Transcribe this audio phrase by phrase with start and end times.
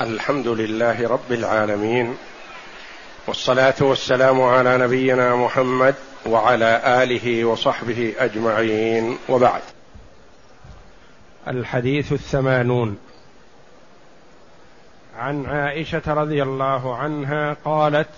[0.00, 2.16] الحمد لله رب العالمين
[3.26, 5.94] والصلاة والسلام على نبينا محمد
[6.26, 9.18] وعلى آله وصحبه أجمعين.
[9.28, 9.62] وبعد.
[11.48, 12.98] الحديث الثمانون.
[15.16, 18.10] عن عائشة رضي الله عنها قالت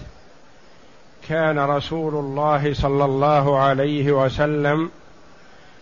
[1.28, 4.90] كان رسول الله صلى الله عليه وسلم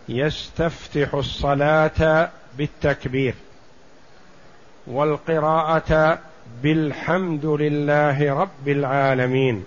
[0.09, 3.35] يستفتح الصلاة بالتكبير.
[4.87, 6.19] والقراءة
[6.63, 9.65] بالحمد لله رب العالمين.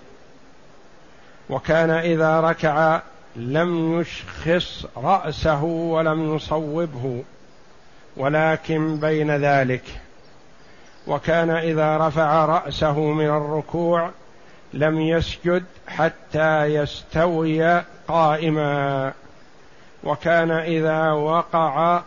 [1.50, 3.00] وكان إذا ركع
[3.36, 7.24] لم يشخص رأسه ولم يصوبه
[8.16, 9.84] ولكن بين ذلك
[11.06, 14.10] وكان إذا رفع رأسه من الركوع
[14.72, 19.12] لم يسجد حتى يستوي قائما
[20.04, 22.02] وكان إذا وقع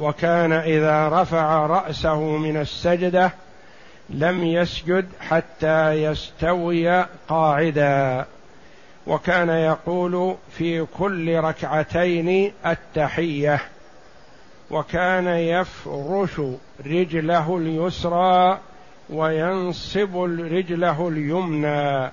[0.00, 3.32] وكان إذا رفع رأسه من السجدة
[4.10, 8.26] لم يسجد حتى يستوي قاعدا.
[9.06, 13.60] وكان يقول في كل ركعتين التحية.
[14.70, 16.40] وكان يفرش
[16.86, 18.58] رجله اليسرى
[19.10, 22.10] وينصب رجله اليمنى.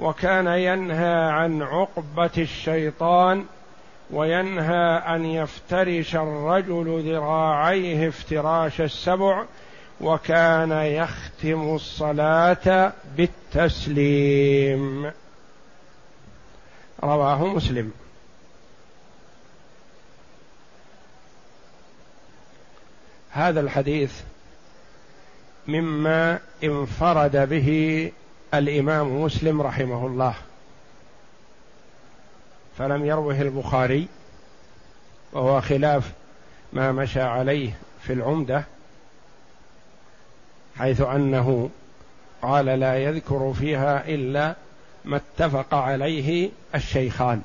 [0.00, 3.44] وكان ينهى عن عقبة الشيطان
[4.12, 9.44] وينهى أن يفترش الرجل ذراعيه افتراش السبع
[10.00, 15.10] وكان يختم الصلاة بالتسليم.
[17.04, 17.92] رواه مسلم.
[23.30, 24.20] هذا الحديث
[25.68, 28.12] مما انفرد به
[28.54, 30.34] الإمام مسلم رحمه الله.
[32.78, 34.08] فلم يروه البخاري
[35.32, 36.12] وهو خلاف
[36.72, 38.64] ما مشى عليه في العمدة
[40.78, 41.70] حيث أنه
[42.42, 44.56] قال لا يذكر فيها إلا
[45.04, 47.42] ما اتفق عليه الشيخان.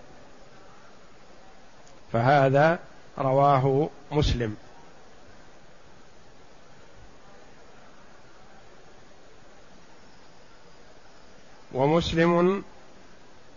[2.14, 2.80] فهذا
[3.20, 4.56] رواه مسلم.
[11.74, 12.64] ومسلم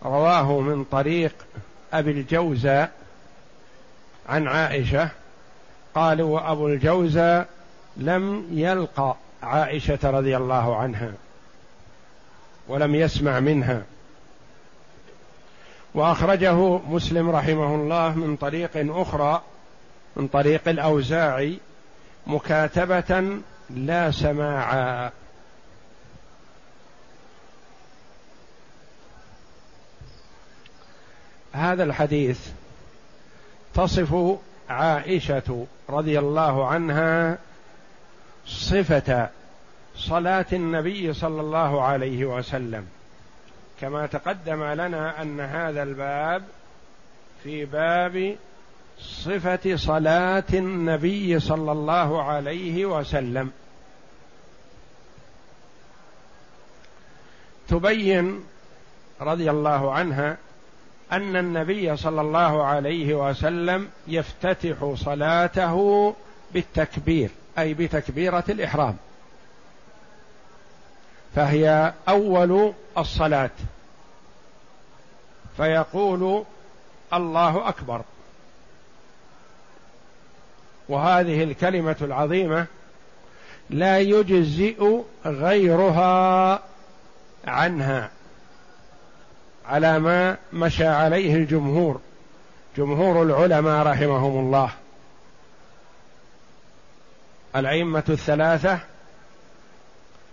[0.03, 1.35] رواه من طريق
[1.93, 2.87] أبي الجوزى
[4.29, 5.09] عن عائشة
[5.95, 7.45] قالوا وأبو الجوزى
[7.97, 11.11] لم يلقى عائشة رضي الله عنها
[12.67, 13.83] ولم يسمع منها.
[15.93, 19.41] وأخرجه مسلم رحمه الله من طريق أخرى
[20.15, 21.57] من طريق الأوزاعي
[22.27, 23.39] مكاتبة
[23.69, 25.11] لا سماعا
[31.53, 32.49] هذا الحديث
[33.73, 34.37] تصف
[34.69, 37.37] عائشة رضي الله عنها
[38.47, 39.29] صفة
[39.95, 42.87] صلاة النبي صلى الله عليه وسلم.
[43.81, 46.43] كما تقدم لنا أن هذا الباب
[47.43, 48.35] في باب
[48.99, 53.51] صفة صلاة النبي صلى الله عليه وسلم.
[57.67, 58.43] تبين
[59.21, 60.37] رضي الله عنها
[61.11, 66.15] أن النبي صلى الله عليه وسلم يفتتح صلاته
[66.53, 67.29] بالتكبير
[67.59, 68.97] أي بتكبيرة الإحرام.
[71.35, 73.49] فهي أول الصلاة.
[75.57, 76.43] فيقول
[77.13, 78.01] الله أكبر.
[80.89, 82.65] وهذه الكلمة العظيمة
[83.69, 86.63] لا يجزئ غيرها
[87.47, 88.09] عنها.
[89.65, 91.99] على ما مشى عليه الجمهور
[92.77, 94.71] جمهور العلماء رحمهم الله.
[97.55, 98.79] الأئمة الثلاثة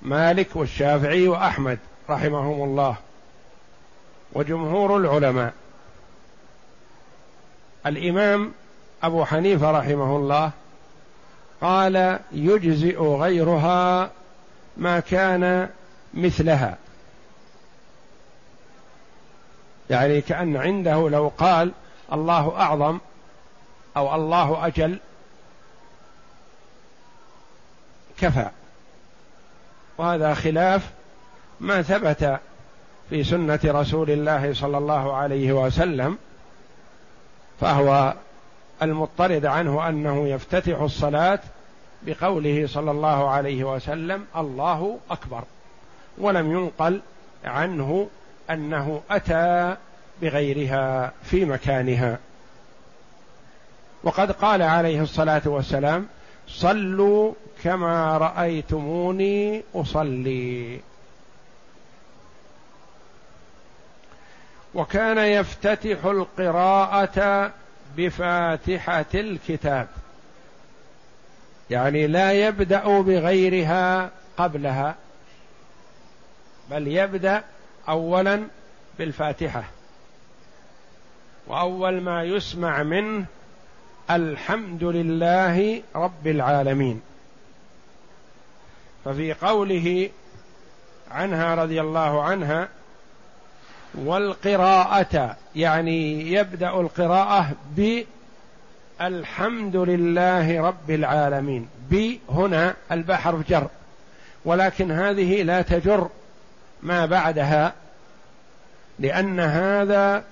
[0.02, 1.78] مالك والشافعي وأحمد
[2.10, 2.96] رحمهم الله
[4.32, 5.52] وجمهور العلماء.
[7.86, 8.52] الإمام
[9.02, 10.50] أبو حنيفة رحمه الله
[11.60, 14.10] قال يجزئ غيرها
[14.76, 15.68] ما كان
[16.14, 16.76] مثلها.
[19.90, 21.72] يعني كأن عنده لو قال
[22.12, 22.98] الله أعظم
[23.96, 24.98] أو الله أجل
[28.18, 28.50] كفى.
[29.98, 30.90] وهذا خلاف
[31.60, 32.40] ما ثبت
[33.10, 36.18] في سنة رسول الله صلى الله عليه وسلم
[37.60, 38.14] فهو
[38.82, 41.40] المضطرد عنه أنه يفتتح الصلاة
[42.02, 45.42] بقوله صلى الله عليه وسلم الله أكبر
[46.18, 47.00] ولم ينقل
[47.44, 48.08] عنه
[48.50, 49.76] أنه أتى
[50.22, 52.18] بغيرها في مكانها.
[54.02, 56.06] وقد قال عليه الصلاة والسلام
[56.48, 60.80] صلوا كما رأيتموني أصلي.
[64.74, 67.52] وكان يفتتح القراءة
[67.96, 69.88] بفاتحة الكتاب.
[71.70, 74.94] يعني لا يبدأ بغيرها قبلها
[76.70, 77.44] بل يبدأ
[77.88, 78.42] اولا
[78.98, 79.64] بالفاتحة.
[81.46, 83.24] وأول ما يسمع منه
[84.10, 87.00] الحمد لله رب العالمين.
[89.04, 90.10] ففي قوله
[91.10, 92.68] عنها رضي الله عنها
[93.94, 97.50] والقراءة يعني يبدأ القراءة
[99.00, 101.68] بالحمد لله رب العالمين.
[101.90, 103.66] ب هنا البحر جر
[104.44, 106.08] ولكن هذه لا تجر.
[106.82, 107.72] ما بعدها
[108.98, 110.24] لأن هذا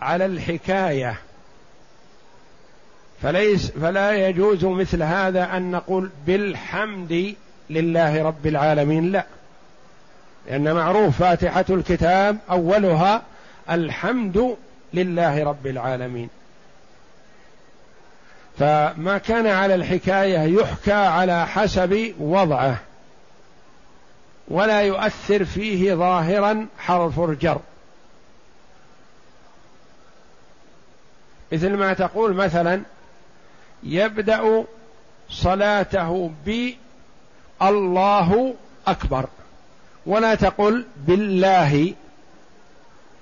[0.00, 1.18] على الحكاية.
[3.22, 7.34] فليس فلا يجوز مثل هذا أن نقول بالحمد
[7.70, 9.24] لله رب العالمين لا.
[10.46, 13.22] لأن معروف فاتحة الكتاب أولها
[13.70, 14.56] الحمد
[14.94, 16.28] لله رب العالمين.
[18.58, 22.80] فما كان على الحكاية يحكى على حسب وضعه.
[24.48, 27.60] ولا يؤثر فيه ظاهرا حرف الجر.
[31.52, 32.82] مثل ما تقول مثلا
[33.82, 34.64] يبدأ
[35.30, 36.70] صلاته ب
[37.62, 38.54] الله
[38.86, 39.26] أكبر
[40.06, 41.94] ولا تقل بالله.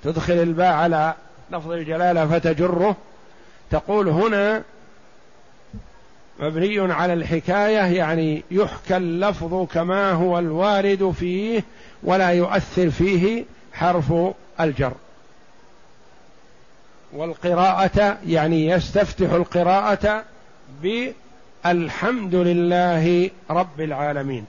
[0.05, 1.15] تدخل الباء على
[1.51, 2.97] لفظ الجلالة فتجره.
[3.71, 4.63] تقول هنا
[6.43, 11.65] مبني على الحكاية يعني يحكى اللفظ كما هو الوارد فيه
[12.03, 14.13] ولا يؤثر فيه حرف
[14.61, 14.93] الجر.
[17.13, 20.25] والقراءة يعني يستفتح القراءة
[20.83, 24.47] بالحمد لله رب العالمين.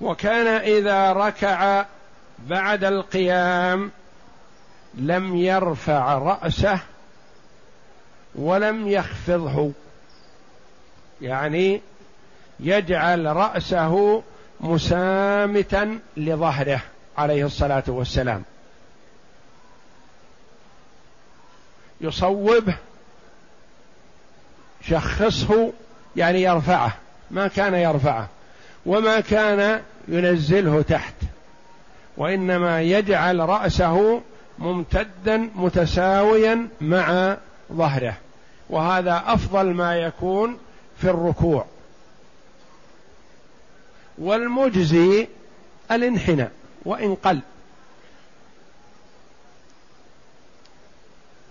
[0.00, 1.84] وكان إذا ركع
[2.38, 3.90] بعد القيام
[4.96, 6.78] لم يرفع رأسه
[8.34, 9.72] ولم يخفضه.
[11.22, 11.80] يعني
[12.60, 14.22] يجعل رأسه
[14.60, 16.80] مسامتا لظهره
[17.18, 18.42] عليه الصلاة والسلام.
[22.00, 22.76] يصوبه
[24.88, 25.72] شخصه
[26.16, 26.92] يعني يرفعه.
[27.30, 28.28] ما كان يرفعه
[28.86, 31.14] وما كان ينزله تحت.
[32.16, 34.20] وإنما يجعل رأسه
[34.58, 37.36] ممتدا متساويا مع
[37.72, 38.16] ظهره.
[38.70, 40.58] وهذا أفضل ما يكون
[40.98, 41.66] في الركوع.
[44.18, 45.28] والمجزي
[45.90, 46.50] الانحناء
[46.84, 47.40] وإن قل.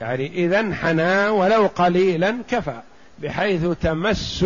[0.02, 2.82] يعني إذا انحنى ولو قليلا كفى
[3.20, 4.46] بحيث تمس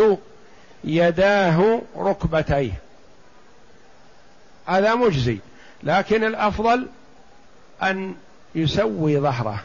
[0.84, 2.74] يداه ركبتيه.
[4.66, 5.38] هذا مجزي.
[5.84, 6.88] لكن الأفضل
[7.84, 8.16] أن
[8.58, 9.60] يسوي ظهره.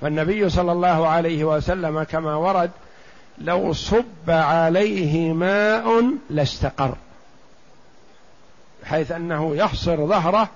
[0.00, 2.70] فالنبي صلى الله عليه وسلم كما ورد
[3.38, 6.94] لو صب عليه ماء لاستقر.
[8.84, 10.48] حيث أنه يحصر ظهره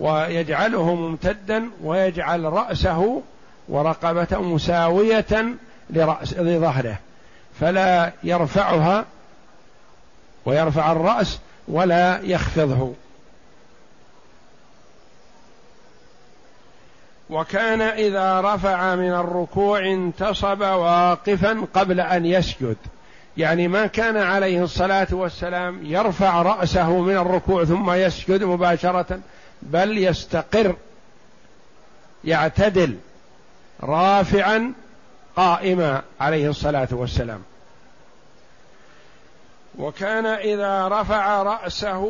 [0.00, 3.22] ويجعله ممتدا ويجعل رأسه
[3.68, 5.54] ورقبته مساوية
[5.90, 6.98] لرأس لظهره.
[7.60, 9.04] فلا يرفعها
[10.44, 11.38] ويرفع الرأس
[11.68, 12.94] ولا يخفضه.
[17.30, 22.76] وكان إذا رفع من الركوع انتصب واقفا قبل أن يسجد.
[23.36, 29.20] يعني ما كان عليه الصلاة والسلام يرفع رأسه من الركوع ثم يسجد مباشرة
[29.62, 30.76] بل يستقر
[32.24, 32.96] يعتدل
[33.82, 34.72] رافعا
[35.36, 37.42] قائما عليه الصلاة والسلام.
[39.78, 42.06] وكان إذا رفع رأسه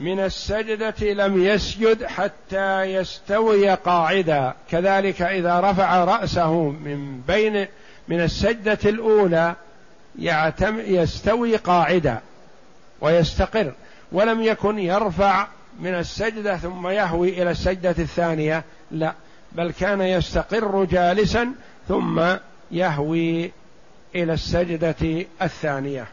[0.00, 4.54] من السجدة لم يسجد حتى يستوي قاعدا.
[4.70, 7.66] كذلك إذا رفع رأسه من بين
[8.08, 9.54] من السجدة الأولى
[10.18, 12.20] يعتم يستوي قاعدا
[13.00, 13.72] ويستقر
[14.12, 15.46] ولم يكن يرفع
[15.80, 19.14] من السجدة ثم يهوي إلى السجدة الثانية لا
[19.52, 21.54] بل كان يستقر جالسا
[21.88, 22.22] ثم
[22.70, 23.52] يهوي
[24.14, 26.06] إلى السجدة الثانية.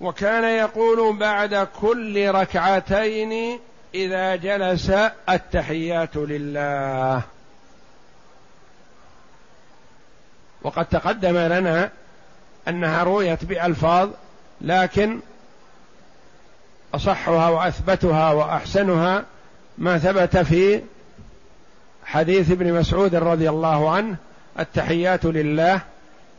[0.00, 3.58] وكان يقول بعد كل ركعتين
[3.94, 4.90] إذا جلس
[5.28, 7.22] التحيات لله.
[10.62, 11.90] وقد تقدم لنا
[12.68, 14.10] أنها رويت بألفاظ
[14.60, 15.20] لكن
[16.94, 19.24] أصحها وأثبتها وأحسنها
[19.78, 20.82] ما ثبت في
[22.04, 24.16] حديث ابن مسعود رضي الله عنه
[24.58, 25.80] التحيات لله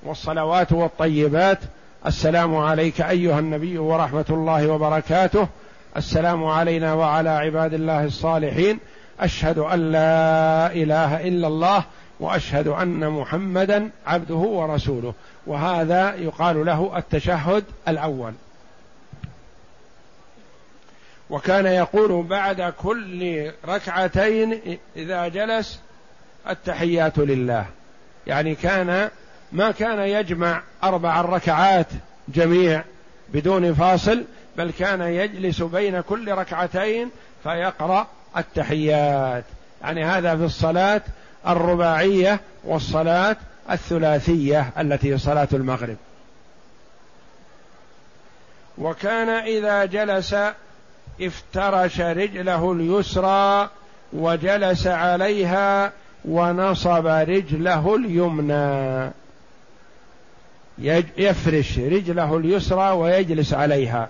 [0.03, 1.59] والصلوات والطيبات
[2.07, 5.47] السلام عليك أيها النبي ورحمة الله وبركاته.
[5.97, 8.79] السلام علينا وعلى عباد الله الصالحين.
[9.19, 11.83] أشهد أن لا إله إلا الله
[12.19, 15.13] وأشهد أن محمدا عبده ورسوله.
[15.47, 18.33] وهذا يقال له التشهد الأول.
[21.29, 24.59] وكان يقول بعد كل ركعتين
[24.95, 25.79] إذا جلس
[26.49, 27.65] التحيات لله.
[28.27, 29.09] يعني كان
[29.55, 31.87] ما كان يجمع أربع ركعات
[32.27, 32.83] جميع
[33.33, 34.23] بدون فاصل
[34.57, 37.09] بل كان يجلس بين كل ركعتين
[37.43, 38.07] فيقرأ
[38.37, 39.43] التحيات.
[39.81, 41.01] يعني هذا في الصلاة
[41.47, 43.37] الرباعية والصلاة
[43.71, 45.97] الثلاثية التي صلاة المغرب.
[48.77, 50.35] وكان إذا جلس
[51.21, 53.69] افترش رجله اليسرى
[54.13, 55.91] وجلس عليها
[56.25, 59.11] ونصب رجله اليمنى.
[61.17, 64.09] يفرش رجله اليسرى ويجلس عليها.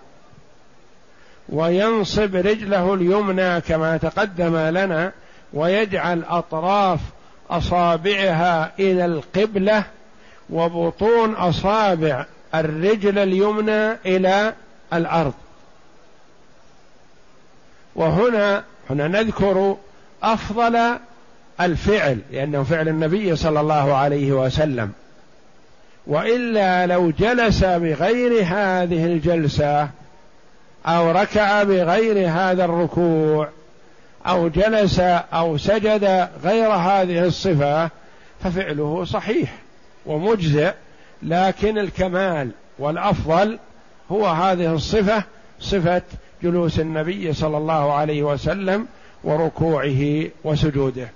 [1.49, 5.11] وينصب رجله اليمنى كما تقدم لنا
[5.53, 6.99] ويجعل أطراف
[7.49, 9.83] أصابعها إلى القبلة
[10.49, 14.53] وبطون أصابع الرجل اليمنى إلى
[14.93, 15.33] الأرض.
[17.95, 19.77] وهنا هنا نذكر
[20.23, 20.97] أفضل
[21.61, 24.91] الفعل لأنه فعل النبي صلى الله عليه وسلم.
[26.07, 29.89] وإلا لو جلس بغير هذه الجلسة
[30.85, 33.49] أو ركع بغير هذا الركوع
[34.25, 34.99] أو جلس
[35.33, 37.89] أو سجد غير هذه الصفة
[38.43, 39.53] ففعله صحيح
[40.05, 40.73] ومجزئ
[41.23, 43.59] لكن الكمال والأفضل
[44.11, 45.23] هو هذه الصفة
[45.59, 46.01] صفة
[46.43, 48.87] جلوس النبي صلى الله عليه وسلم
[49.23, 51.09] وركوعه وسجوده.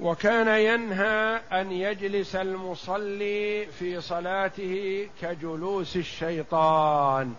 [0.00, 7.34] وكان ينهى أن يجلس المصلي في صلاته كجلوس الشيطان.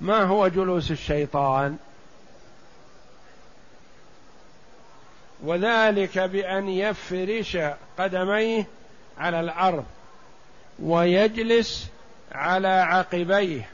[0.00, 1.76] ما هو جلوس الشيطان؟
[5.42, 7.58] وذلك بأن يفرش
[7.98, 8.66] قدميه
[9.18, 9.84] على الأرض
[10.82, 11.88] ويجلس
[12.32, 13.68] على عقبيه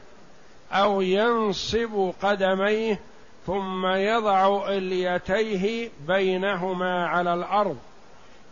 [0.73, 3.01] أو ينصب قدميه
[3.49, 7.77] ثم يضع إليتيه بينهما على الأرض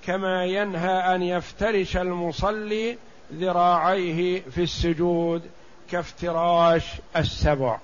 [0.02, 2.98] كما ينهى أن يفترش المصلي
[3.32, 5.42] ذراعيه في السجود
[5.90, 6.84] كافتراش
[7.16, 7.78] السبع.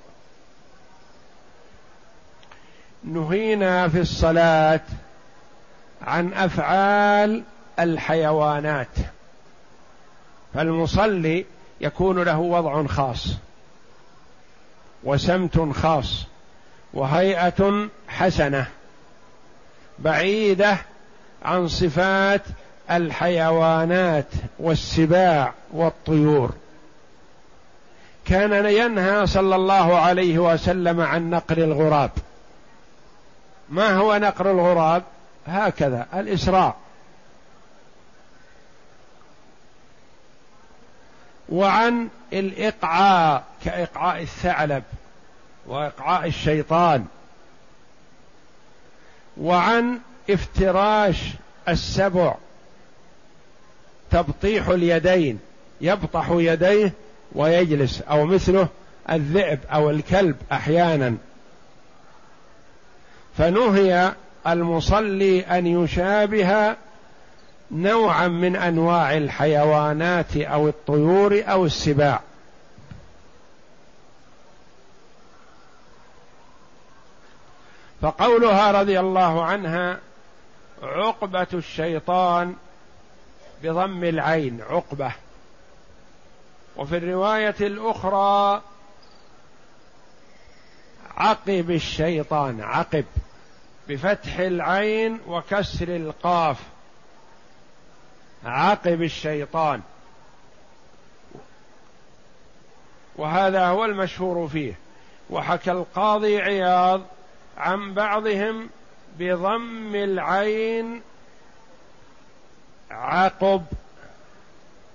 [3.05, 4.81] نهينا في الصلاة
[6.03, 7.43] عن أفعال
[7.79, 8.97] الحيوانات.
[10.55, 11.47] فالمصلي
[11.81, 13.27] يكون له وضع خاص
[15.05, 16.32] وسمت خاص.
[16.95, 18.67] وهيئة حسنة
[19.99, 20.77] بعيدة
[21.45, 22.43] عن صفات
[22.91, 24.27] الحيوانات
[24.59, 26.53] والسباع والطيور.
[28.27, 32.11] كان ينهى صلى الله عليه وسلم عن نقر الغراب.
[33.69, 35.03] ما هو نقر الغراب؟
[35.47, 36.77] هكذا الإسراء.
[41.49, 44.83] وعن الإقعاء كإقعاء الثعلب.
[45.67, 47.05] وإقعاء الشيطان
[49.37, 49.99] وعن
[50.31, 51.17] افتراش
[51.69, 52.35] السبع
[54.11, 55.39] تبطيح اليدين
[55.81, 56.93] يبطح يديه
[57.33, 58.69] ويجلس أو مثله
[59.11, 61.17] الذئب أو الكلب أحيانا.
[63.39, 64.13] فنهي
[64.47, 66.77] المصلي أن يشابه
[67.71, 72.21] نوعا من أنواع الحيوانات أو الطيور أو السباع.
[78.03, 80.01] فقولها رضي الله عنها
[80.83, 82.57] عقبة الشيطان
[83.63, 85.13] بضم العين عقبة.
[86.77, 88.63] وفي الرواية الأخرى
[91.17, 93.05] عقب الشيطان عقب
[93.89, 96.59] بفتح العين وكسر القاف.
[98.45, 99.81] عقب الشيطان.
[103.17, 104.75] وهذا هو المشهور فيه.
[105.31, 107.01] وحكى القاضي عياض
[107.59, 108.69] عن بعضهم
[109.19, 111.03] بضم العين
[112.91, 113.65] عقب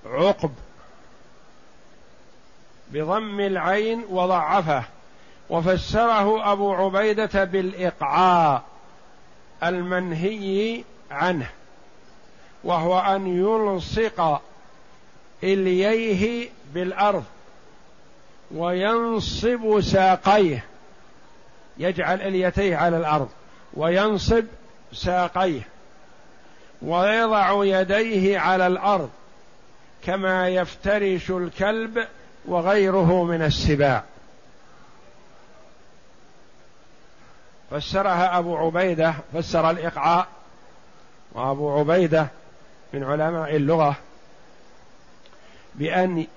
[0.05, 0.51] عقب.
[2.91, 4.83] بضم العين وضعفه
[5.49, 8.63] وفسره أبو عبيدة بالإقعاء
[9.63, 11.49] المنهي عنه
[12.63, 14.41] وهو أن يلصق
[15.43, 17.23] الييه بالأرض
[18.51, 20.65] وينصب ساقيه.
[21.79, 23.29] يجعل إليتيه على الأرض
[23.74, 24.46] وينصب
[24.93, 25.62] ساقيه
[26.81, 29.10] ويضع يديه على الأرض
[30.03, 32.07] كما يفترش الكلب
[32.46, 34.03] وغيره من السباع.
[37.72, 40.27] فسرها أبو عبيدة فسر الإقعاء
[41.31, 42.27] وأبو عبيدة
[42.93, 43.96] من علماء اللغة
[45.75, 46.27] بأن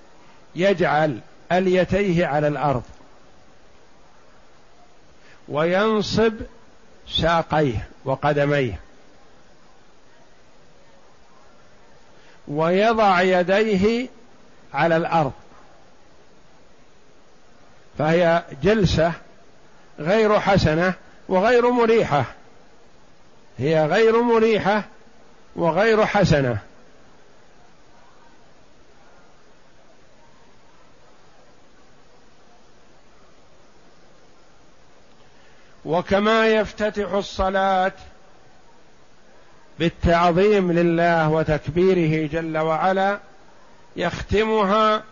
[0.55, 1.19] يجعل
[1.51, 2.83] إليتيه على الأرض.
[5.47, 6.33] وينصب
[7.09, 8.79] ساقيه وقدميه.
[12.47, 14.07] ويضع يديه
[14.73, 15.31] على الأرض.
[17.97, 19.13] فهي جلسة
[19.99, 20.93] غير حسنة
[21.29, 22.25] وغير مريحة.
[23.57, 24.83] هي غير مريحة
[25.55, 26.57] وغير حسنة.
[35.85, 37.91] وكما يفتتح الصلاة
[39.79, 43.19] بالتعظيم لله وتكبيره جل وعلا
[43.95, 45.03] يختمها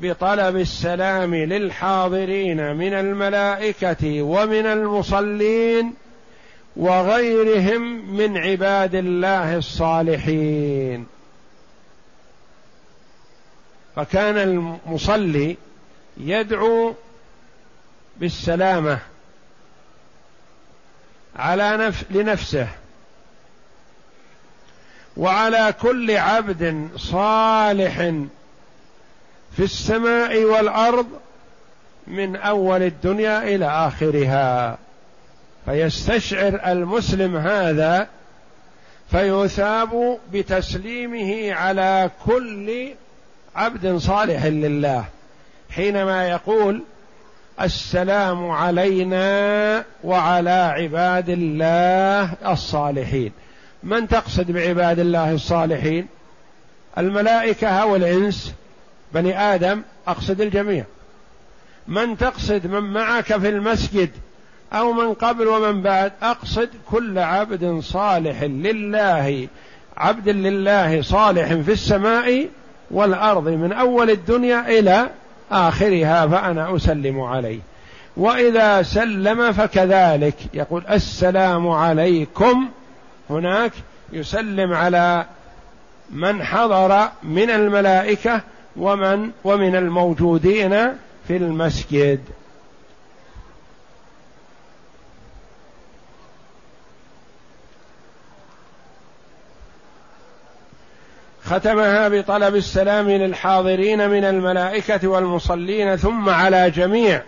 [0.00, 5.94] بطلب السلام للحاضرين من الملائكة ومن المصلين
[6.76, 11.06] وغيرهم من عباد الله الصالحين.
[13.96, 15.56] فكان المصلي
[16.16, 16.94] يدعو
[18.16, 18.98] بالسلامة
[21.36, 22.68] على نف لنفسه.
[25.16, 27.98] وعلى كل عبد صالح
[29.56, 31.06] في السماء والأرض
[32.06, 34.78] من أول الدنيا إلى آخرها.
[35.66, 38.08] فيستشعر المسلم هذا
[39.10, 42.88] فيثاب بتسليمه على كل
[43.56, 45.04] عبد صالح لله.
[45.70, 46.82] حينما يقول
[47.60, 53.32] السلام علينا وعلى عباد الله الصالحين.
[53.82, 56.06] من تقصد بعباد الله الصالحين؟
[56.98, 58.54] الملائكة أو الإنس؟
[59.12, 60.84] بني آدم أقصد الجميع.
[61.88, 64.10] من تقصد من معك في المسجد
[64.72, 69.48] أو من قبل ومن بعد؟ أقصد كل عبد صالح لله.
[69.96, 72.48] عبد لله صالح في السماء
[72.90, 75.10] والأرض من أول الدنيا إلى
[75.50, 77.58] آخرها فأنا أسلم عليه.
[78.16, 80.34] وإذا سلم فكذلك.
[80.54, 82.68] يقول السلام عليكم.
[83.30, 83.72] هناك
[84.12, 85.26] يسلم على
[86.10, 88.40] من حضر من الملائكة
[88.76, 90.70] ومن ومن الموجودين
[91.28, 92.20] في المسجد.
[101.44, 107.22] ختمها بطلب السلام للحاضرين من الملائكة والمصلين ثم على جميع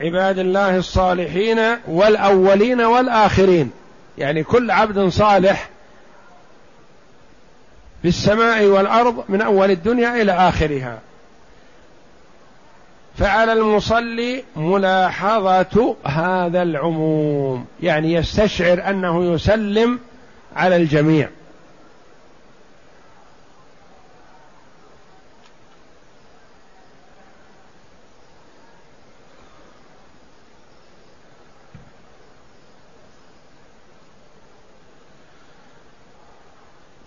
[0.00, 3.70] عباد الله الصالحين والأولين والآخرين.
[4.18, 5.68] يعني كل عبد صالح
[8.02, 10.98] في السماء والأرض من أول الدنيا إلى آخرها.
[13.18, 17.66] فعلى المصلي ملاحظة هذا العموم.
[17.82, 19.98] يعني يستشعر أنه يسلم
[20.56, 21.28] على الجميع.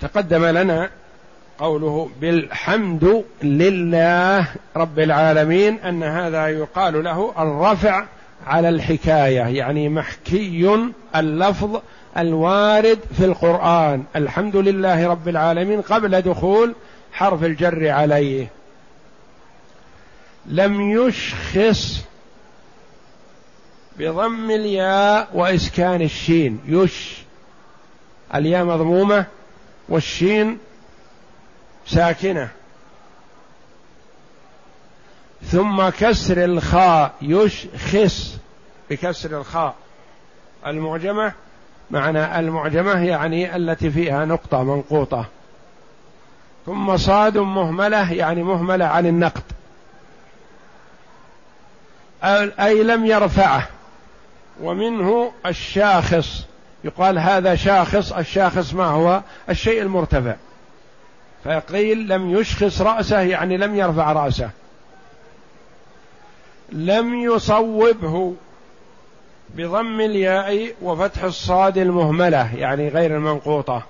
[0.03, 0.89] تقدم لنا
[1.59, 8.05] قوله بالحمد لله رب العالمين أن هذا يقال له الرفع
[8.47, 11.81] على الحكاية يعني محكي اللفظ
[12.17, 14.03] الوارد في القرآن.
[14.15, 16.75] الحمد لله رب العالمين قبل دخول
[17.13, 18.47] حرف الجر عليه.
[20.45, 22.05] لم يشخص
[23.99, 26.59] بضم الياء وإسكان الشين.
[26.67, 27.17] يش.
[28.35, 29.25] الياء مضمومة؟
[29.89, 30.57] والشين
[31.87, 32.49] ساكنة.
[35.43, 38.37] ثم كسر الخاء يشخص
[38.89, 39.75] بكسر الخاء.
[40.67, 41.33] المعجمة
[41.91, 45.25] معنى المعجمة يعني التي فيها نقطة منقوطة.
[46.65, 49.43] ثم صاد مهملة يعني مهملة عن النقد.
[52.59, 53.67] أي لم يرفعه.
[54.61, 56.45] ومنه الشاخص.
[56.83, 60.35] يقال هذا شاخص الشاخص ما هو؟ الشيء المرتفع.
[61.45, 64.49] فقيل لم يشخص رأسه يعني لم يرفع رأسه.
[66.71, 68.33] لم يصوبه
[69.55, 73.83] بضم الياء وفتح الصاد المهملة يعني غير المنقوطة.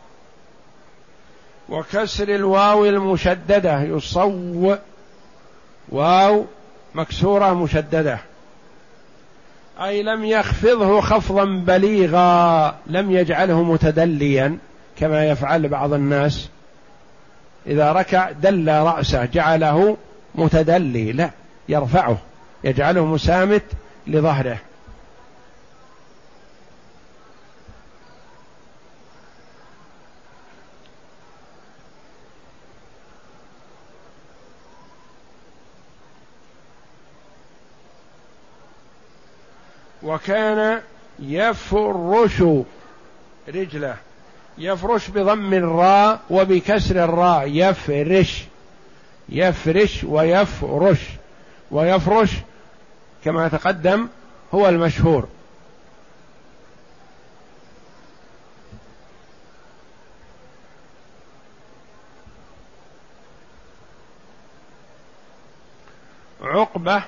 [1.69, 4.75] وكسر الواو المشددة يصو
[5.89, 6.45] واو
[6.95, 8.19] مكسورة مشددة.
[9.81, 14.57] أي لم يخفضه خفضا بليغا لم يجعله متدليا
[14.99, 16.49] كما يفعل بعض الناس.
[17.67, 19.97] إذا ركع دل رأسه جعله
[20.35, 21.29] متدلي لا
[21.69, 22.17] يرفعه
[22.63, 23.63] يجعله مسامت
[24.07, 24.57] لظهره.
[40.03, 40.81] وكان
[41.19, 42.43] يفرش
[43.47, 43.97] رجله.
[44.57, 47.47] يفرش بضم الراء وبكسر الراء.
[47.47, 48.43] يفرش.
[49.29, 50.99] يفرش ويفرش.
[51.71, 52.31] ويفرش
[53.25, 54.07] كما تقدم
[54.53, 55.27] هو المشهور.
[66.41, 67.03] عقبة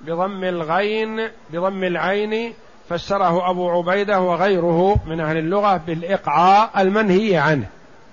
[0.00, 2.54] بضم الغين بضم العين
[2.88, 7.66] فسره أبو عبيدة وغيره من أهل اللغة بالإقعاء المنهي عنه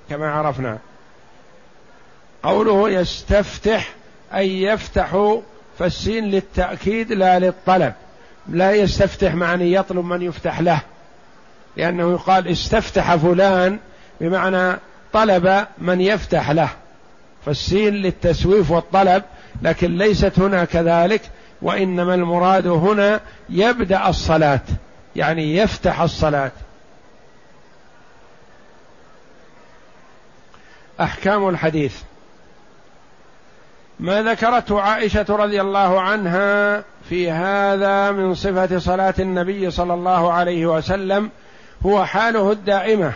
[0.09, 0.77] كما عرفنا.
[2.43, 3.93] قوله يستفتح
[4.33, 5.37] أي يفتح
[5.79, 7.93] فالسين للتأكيد لا للطلب.
[8.49, 10.81] لا يستفتح معني يطلب من يفتح له
[11.77, 13.79] لأنه يقال استفتح فلان
[14.21, 14.77] بمعنى
[15.13, 16.69] طلب من يفتح له.
[17.45, 19.23] فالسين للتسويف والطلب
[19.61, 21.21] لكن ليست هنا كذلك
[21.65, 24.61] وإنما المراد هنا يبدأ الصلاة
[25.15, 26.51] يعني يفتح الصلاة.
[31.01, 32.01] أحكام الحديث.
[33.99, 40.65] ما ذكرته عائشة رضي الله عنها في هذا من صفة صلاة النبي صلى الله عليه
[40.65, 41.29] وسلم
[41.85, 43.13] هو حاله الدائمة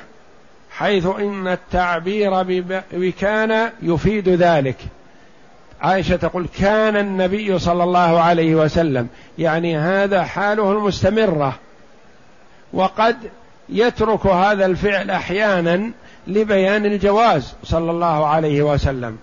[0.72, 2.44] حيث إن التعبير
[2.92, 4.78] بكان يفيد ذلك.
[5.82, 11.60] عائشة تقول كان النبي صلى الله عليه وسلم يعني هذا حاله المستمرة.
[12.74, 13.18] وقد
[13.70, 15.92] يترك هذا الفعل أحيانا
[16.28, 19.18] لبيان الجواز صلى الله عليه وسلم.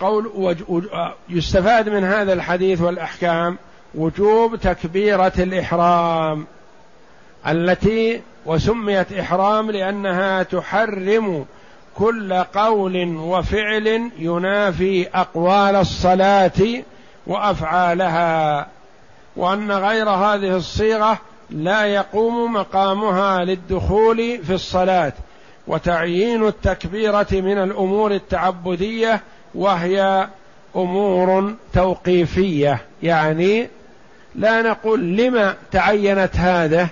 [0.00, 0.88] قول
[1.28, 3.58] يستفاد من هذا الحديث والأحكام
[3.94, 6.46] وجوب تكبيرة الإحرام
[7.46, 11.46] التي وسميت إحرام لأنها تحرم
[11.96, 16.82] كل قول وفعل ينافي أقوال الصلاة
[17.26, 18.66] وأفعالها
[19.36, 21.18] وأن غير هذه الصيغة
[21.50, 25.12] لا يقوم مقامها للدخول في الصلاة
[25.66, 29.20] وتعيين التكبيرة من الأمور التعبدية
[29.54, 30.28] وهي
[30.76, 32.80] أمور توقيفية.
[33.02, 33.68] يعني
[34.34, 36.88] لا نقول لما تعينت هذا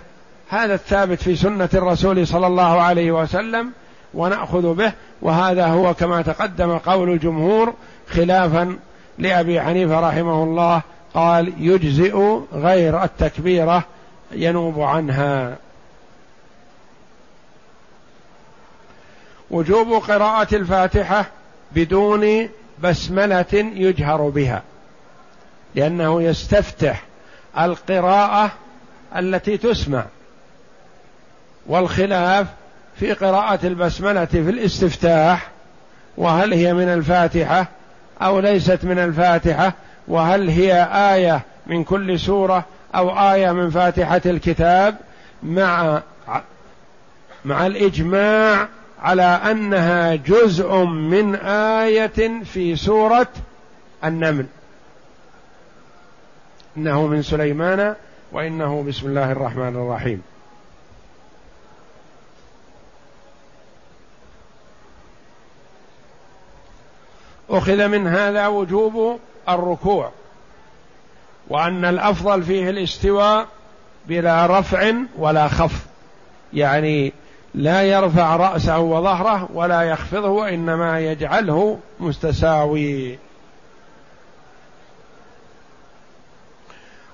[0.48, 3.72] هذا الثابت في سنة الرسول صلى الله عليه وسلم
[4.14, 4.92] ونأخذ به
[5.22, 7.74] وهذا هو كما تقدم قول الجمهور
[8.08, 8.76] خلافا
[9.18, 10.82] لأبي حنيفة رحمه الله
[11.14, 13.84] قال يجزئ غير التكبيرة
[14.32, 15.56] ينوب عنها.
[19.50, 21.26] وجوب قراءة الفاتحة
[21.72, 22.48] بدون
[22.82, 24.62] بسملة يجهر بها
[25.74, 27.04] لأنه يستفتح
[27.58, 28.50] القراءة
[29.16, 30.04] التي تسمع
[31.66, 32.46] والخلاف
[33.00, 35.50] في قراءة البسملة في الاستفتاح
[36.16, 37.66] وهل هي من الفاتحة
[38.22, 39.72] أو ليست من الفاتحة
[40.08, 44.96] وهل هي آية من كل سورة أو آية من فاتحة الكتاب
[45.42, 46.02] مع
[47.44, 48.68] مع الإجماع
[49.02, 51.34] على أنها جزء من
[51.80, 53.28] آية في سورة
[54.04, 54.46] النمل.
[56.76, 57.94] إنه من سليمان
[58.32, 60.22] وإنه بسم الله الرحمن الرحيم.
[67.50, 70.10] أخذ من هذا وجوب الركوع
[71.48, 73.46] وأن الأفضل فيه الاستواء
[74.08, 75.86] بلا رفع ولا خفض.
[76.52, 77.12] يعني
[77.54, 83.18] لا يرفع رأسه وظهره ولا يخفضه وانما يجعله مستساوي.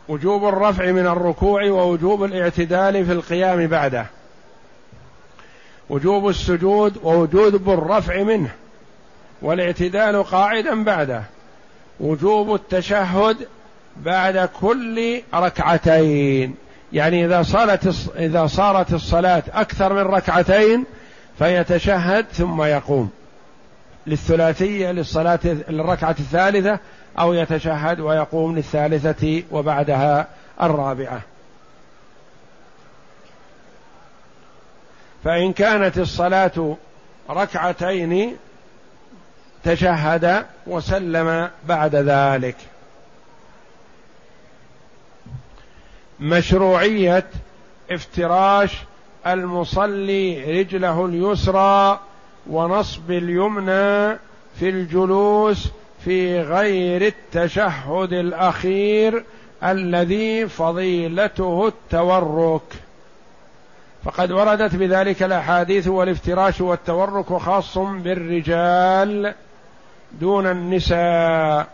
[0.09, 4.07] وجوب الرفع من الركوع ووجوب الاعتدال في القيام بعده.
[5.91, 8.51] وجوب السجود ووجوب الرفع منه.
[9.43, 11.23] والاعتدال قاعدا بعده.
[12.01, 13.49] وجوب التشهد
[13.97, 16.55] بعد كل ركعتين.
[16.93, 20.85] يعني إذا صارت إذا صارت الصلاة أكثر من ركعتين
[21.39, 23.11] فيتشهد ثم يقوم.
[24.07, 26.79] للثلاثية للصلاة للركعة الثالثة
[27.19, 30.29] أو يتشهد ويقوم للثالثة وبعدها
[30.63, 31.21] الرابعة.
[35.25, 36.77] فإن كانت الصلاة
[37.31, 38.37] ركعتين
[39.67, 42.57] تشهد وسلم بعد ذلك.
[46.21, 47.27] مشروعية
[47.91, 48.73] افتراش
[49.27, 52.01] المصلي رجله اليسرى
[52.51, 54.19] ونصب اليمنى
[54.59, 55.69] في الجلوس
[56.05, 59.25] في غير التشهد الأخير
[59.65, 62.63] الذي فضيلته التورك.
[64.05, 69.35] فقد وردت بذلك الأحاديث والافتراش والتورك خاص بالرجال
[70.13, 71.69] دون النساء.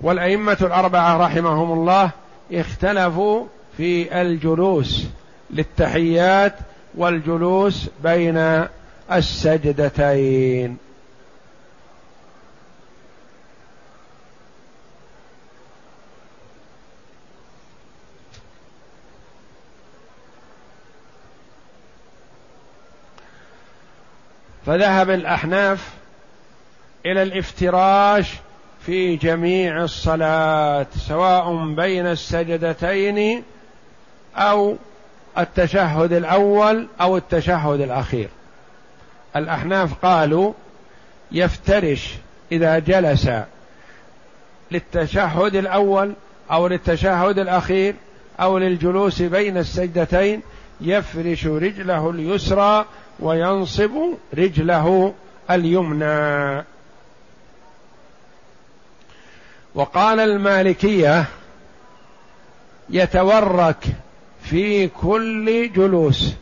[0.00, 2.10] والأئمة الأربعة رحمهم الله
[2.52, 5.06] اختلفوا في الجلوس
[5.50, 6.54] للتحيات
[6.94, 8.64] والجلوس بين
[9.12, 10.85] السجدتين.
[24.66, 25.90] فذهب الأحناف
[27.06, 28.32] إلى الافتراش
[28.86, 33.42] في جميع الصلاة سواء بين السجدتين
[34.36, 34.76] أو
[35.38, 38.28] التشهد الأول أو التشهد الأخير.
[39.36, 40.52] الأحناف قالوا
[41.32, 42.14] يفترش
[42.52, 43.30] إذا جلس
[44.70, 46.12] للتشهد الأول
[46.50, 47.94] أو للتشهد الأخير
[48.40, 50.42] أو للجلوس بين السجدتين
[50.80, 52.84] يفرش رجله اليسرى
[53.20, 53.90] وينصب
[54.38, 55.14] رجله
[55.50, 56.64] اليمنى.
[59.74, 61.24] وقال المالكية
[62.90, 63.84] يتورك
[64.42, 66.32] في كل جلوس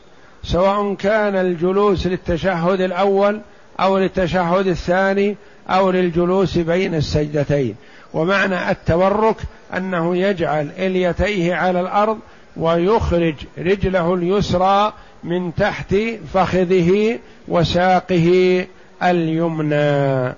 [0.45, 3.41] سواء كان الجلوس للتشهد الأول
[3.81, 5.37] أو للتشهد الثاني
[5.69, 7.77] أو للجلوس بين السجدتين.
[8.15, 9.37] ومعنى التورك
[9.77, 12.19] أنه يجعل إليتيه على الأرض
[12.57, 14.93] ويخرج رجله اليسرى
[15.25, 15.95] من تحت
[16.35, 18.67] فخذه وساقه
[19.03, 20.35] اليمنى.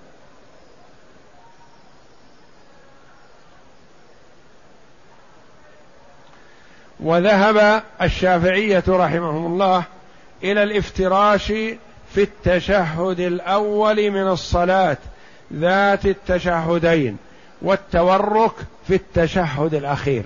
[7.01, 9.85] وذهب الشافعية رحمهم الله
[10.45, 11.47] إلى الافتراش
[12.15, 14.97] في التشهد الأول من الصلاة
[15.53, 17.17] ذات التشهدين
[17.63, 18.53] والتورك
[18.89, 20.25] في التشهد الأخير.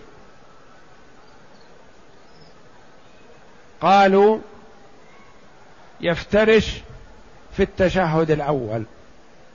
[3.80, 4.38] قالوا
[6.00, 6.80] يفترش
[7.56, 8.82] في التشهد الأول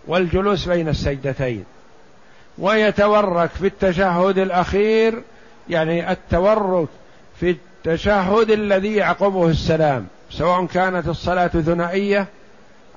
[0.07, 1.65] والجلوس بين السجدتين
[2.57, 5.21] ويتورك في التشهد الأخير
[5.69, 6.87] يعني التورك
[7.39, 12.27] في التشهد الذي يعقبه السلام سواء كانت الصلاة ثنائية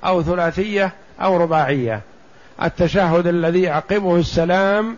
[0.05, 2.01] أو ثلاثية أو رباعية.
[2.63, 4.97] التشهد الذي يعقبه السلام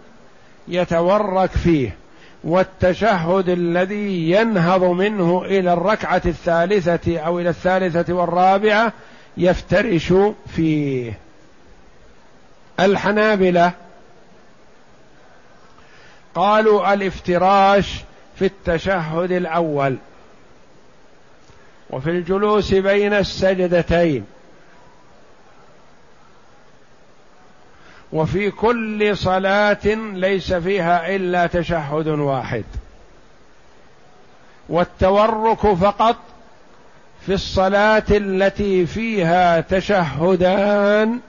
[0.68, 1.96] يتورك فيه.
[2.44, 8.92] والتشهد الذي ينهض منه إلى الركعة الثالثة أو إلى الثالثة والرابعة
[9.37, 10.14] يفترش
[10.57, 11.18] فيه.
[12.81, 13.72] الحنابلة
[16.35, 18.00] قالوا الافتراش
[18.37, 19.96] في التشهد الأول
[21.90, 24.24] وفي الجلوس بين السجدتين.
[28.12, 32.64] وفي كل صلاة ليس فيها إلا تشهد واحد.
[34.68, 36.16] والتورك فقط
[37.27, 41.20] في الصلاة التي فيها تشهدان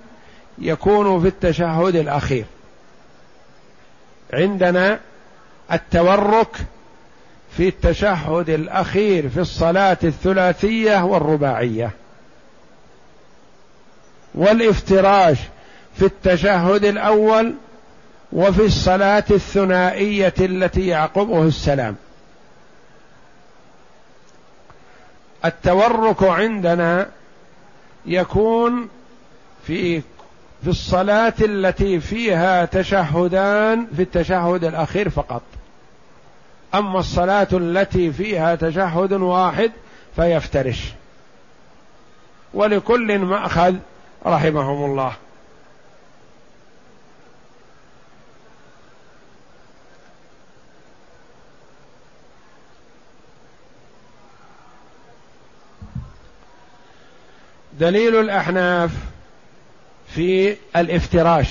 [0.57, 2.45] يكون في التشهد الأخير.
[4.33, 4.99] عندنا
[5.71, 6.57] التورك
[7.57, 11.91] في التشهد الأخير في الصلاة الثلاثية والرباعية.
[14.35, 15.37] والإفتراش
[15.95, 17.53] في التشهد الأول
[18.31, 21.95] وفي الصلاة الثنائية التي يعقبه السلام.
[25.45, 27.09] التورك عندنا
[28.05, 28.89] يكون
[29.67, 30.01] في
[30.63, 35.41] في الصلاة التي فيها تشهدان في التشهد الأخير فقط.
[36.75, 39.71] أما الصلاة التي فيها تشهد واحد
[40.15, 40.93] فيفترش.
[42.53, 43.75] ولكل مأخذ
[44.25, 45.13] رحمهم الله.
[57.81, 58.91] دليل الأحناف
[60.07, 61.47] في الافتراش.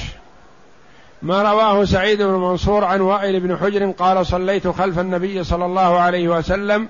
[1.22, 5.98] ما رواه سعيد بن منصور عن وائل بن حجر قال صليت خلف النبي صلى الله
[5.98, 6.88] عليه وسلم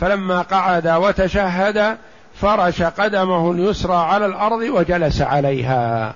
[0.00, 1.96] فلما قعد وتشهد
[2.40, 6.14] فرش قدمه اليسرى على الأرض وجلس عليها.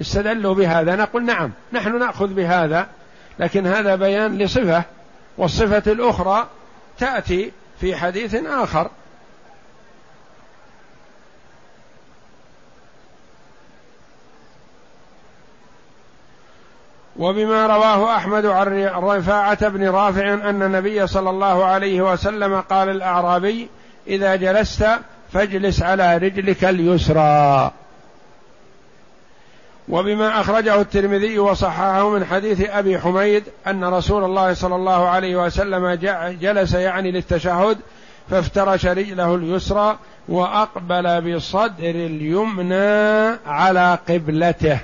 [0.00, 2.86] استدلوا بهذا؟ نقول نعم نحن نأخذ بهذا
[3.38, 4.82] لكن هذا بيان لصفة
[5.38, 6.46] والصفة الأخرى
[6.98, 8.90] تأتي في حديث آخر.
[17.18, 23.68] وبما رواه أحمد عن رفاعة بن رافع أن النبي صلى الله عليه وسلم قال الأعرابي
[24.06, 24.88] إذا جلست
[25.32, 27.70] فاجلس على رجلك اليسرى.
[29.88, 35.90] وبما أخرجه الترمذي وصححه من حديث أبي حميد أن رسول الله صلى الله عليه وسلم
[36.40, 37.78] جلس يعني للتشهد
[38.30, 39.98] فافترش رجله اليسرى
[40.28, 44.78] وأقبل بصدر اليمنى على قبلته.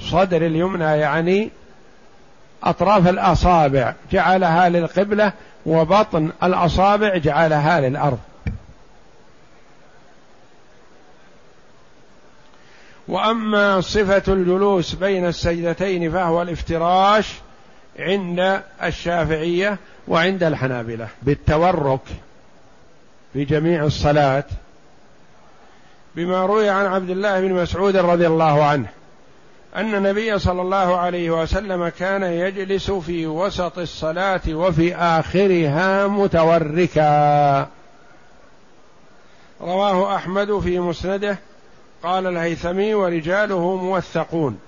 [0.00, 1.50] صدر اليمنى يعني
[2.64, 5.32] أطراف الأصابع جعلها للقبلة
[5.66, 8.18] وبطن الأصابع جعلها للأرض.
[13.08, 17.34] وأما صفة الجلوس بين السجدتين فهو الافتراش
[17.98, 22.00] عند الشافعية وعند الحنابلة بالتورك
[23.32, 24.44] في جميع الصلاة
[26.16, 28.88] بما روي عن عبد الله بن مسعود رضي الله عنه.
[29.76, 37.68] أن النبي صلى الله عليه وسلم كان يجلس في وسط الصلاة وفي آخرها متوركا.
[39.60, 41.38] رواه أحمد في مسنده.
[42.02, 44.58] قال الهيثمي ورجاله موثقون.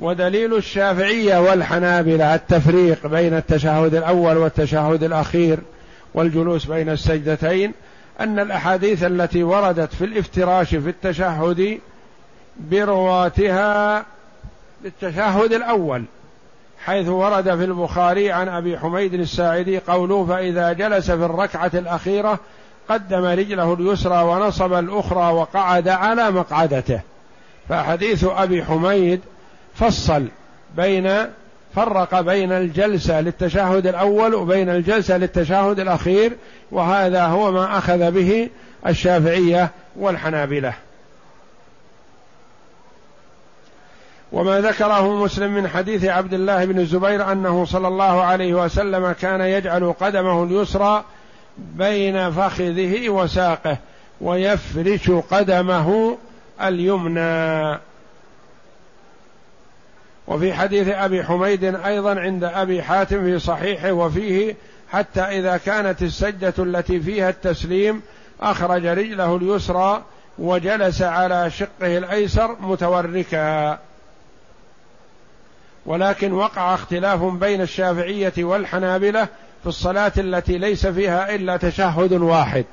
[0.00, 5.58] ودليل الشافعية والحنابلة التفريق بين التشهد الأول والتشهد الأخير
[6.14, 7.72] والجلوس بين السجدتين
[8.20, 11.78] أن الأحاديث التي وردت في الافتراش في التشهد
[12.70, 14.04] برواتها
[14.84, 16.04] للتشهد الأول
[16.84, 22.38] حيث ورد في البخاري عن أبي حميد الساعدي قوله فإذا جلس في الركعة الأخيرة
[22.88, 27.00] قدم رجله اليسرى ونصب الأخرى وقعد على مقعدته
[27.68, 29.20] فحديث أبي حميد
[29.74, 30.26] فصل
[30.76, 31.26] بين
[31.74, 36.32] فرق بين الجلسة للتشهد الأول وبين الجلسة للتشهد الأخير
[36.72, 38.48] وهذا هو ما أخذ به
[38.86, 40.74] الشافعية والحنابلة.
[44.32, 49.40] وما ذكره مسلم من حديث عبد الله بن الزبير أنه صلى الله عليه وسلم كان
[49.40, 51.04] يجعل قدمه اليسرى
[51.58, 53.76] بين فخذه وساقه
[54.20, 56.18] ويفرش قدمه
[56.62, 57.78] اليمنى.
[60.28, 64.56] وفي حديث أبي حميد أيضا عند أبي حاتم في صحيحه وفيه
[64.92, 68.02] حتى إذا كانت السجدة التي فيها التسليم
[68.40, 70.02] أخرج رجله اليسرى
[70.38, 73.78] وجلس على شقه الأيسر متوركا.
[75.86, 79.28] ولكن وقع اختلاف بين الشافعية والحنابلة
[79.62, 82.64] في الصلاة التي ليس فيها إلا تشهد واحد.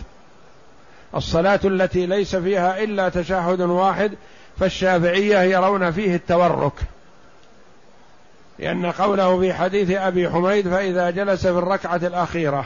[1.16, 4.12] الصلاة التي ليس فيها إلا تشهد واحد
[4.60, 6.74] فالشافعية يرون فيه التورك.
[8.60, 12.66] لأن قوله في حديث أبي حميد فإذا جلس في الركعة الأخيرة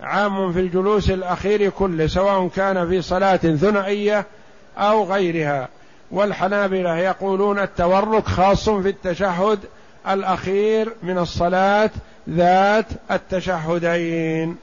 [0.00, 4.26] عام في الجلوس الأخير كله سواء كان في صلاة ثنائية
[4.78, 5.68] أو غيرها
[6.10, 9.58] والحنابلة يقولون التورك خاص في التشهد
[10.08, 11.90] الأخير من الصلاة
[12.30, 14.56] ذات التشهدين.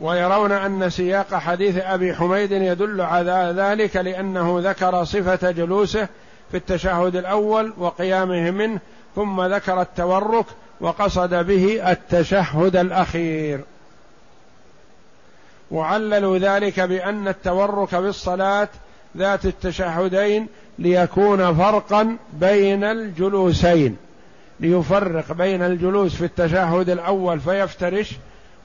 [0.00, 6.08] ويرون أن سياق حديث أبي حميد يدل على ذلك لأنه ذكر صفة جلوسه
[6.50, 8.80] في التشهد الأول وقيامه منه
[9.16, 10.46] ثم ذكر التورك
[10.80, 13.60] وقصد به التشهد الأخير.
[15.74, 18.68] وعللوا ذلك بأن التورك بالصلاة
[19.16, 20.46] ذات التشهدين
[20.78, 23.96] ليكون فرقا بين الجلوسين
[24.60, 28.12] ليفرق بين الجلوس في التشهد الأول فيفترش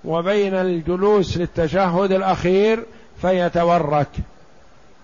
[0.06, 2.84] وبين الجلوس للتشهد الأخير
[3.22, 4.08] فيتورك.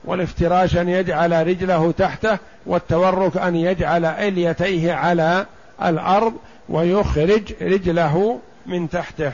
[0.06, 5.46] والافتراش أن يجعل رجله تحته والتورك أن يجعل إليتيه على
[5.84, 6.34] الأرض
[6.70, 9.32] ويخرج رجله من تحته.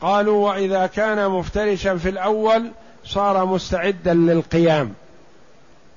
[0.00, 2.70] قالوا وإذا كان مفترشا في الأول
[3.04, 4.94] صار مستعدا للقيام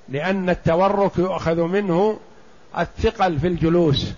[0.10, 2.20] لأن التورك يؤخذ منه
[2.78, 4.12] الثقل في الجلوس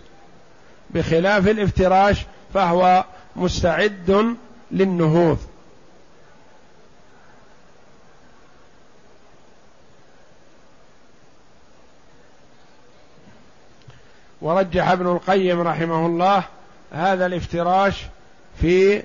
[0.89, 3.05] بخلاف الافتراش فهو
[3.36, 4.36] مستعد
[4.71, 5.38] للنهوض.
[14.41, 16.43] ورجح ابن القيم رحمه الله
[16.91, 18.05] هذا الافتراش
[18.61, 19.03] في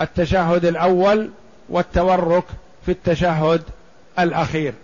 [0.00, 1.30] التشهد الأول
[1.68, 2.44] والتورك
[2.86, 3.62] في التشهد
[4.18, 4.74] الأخير.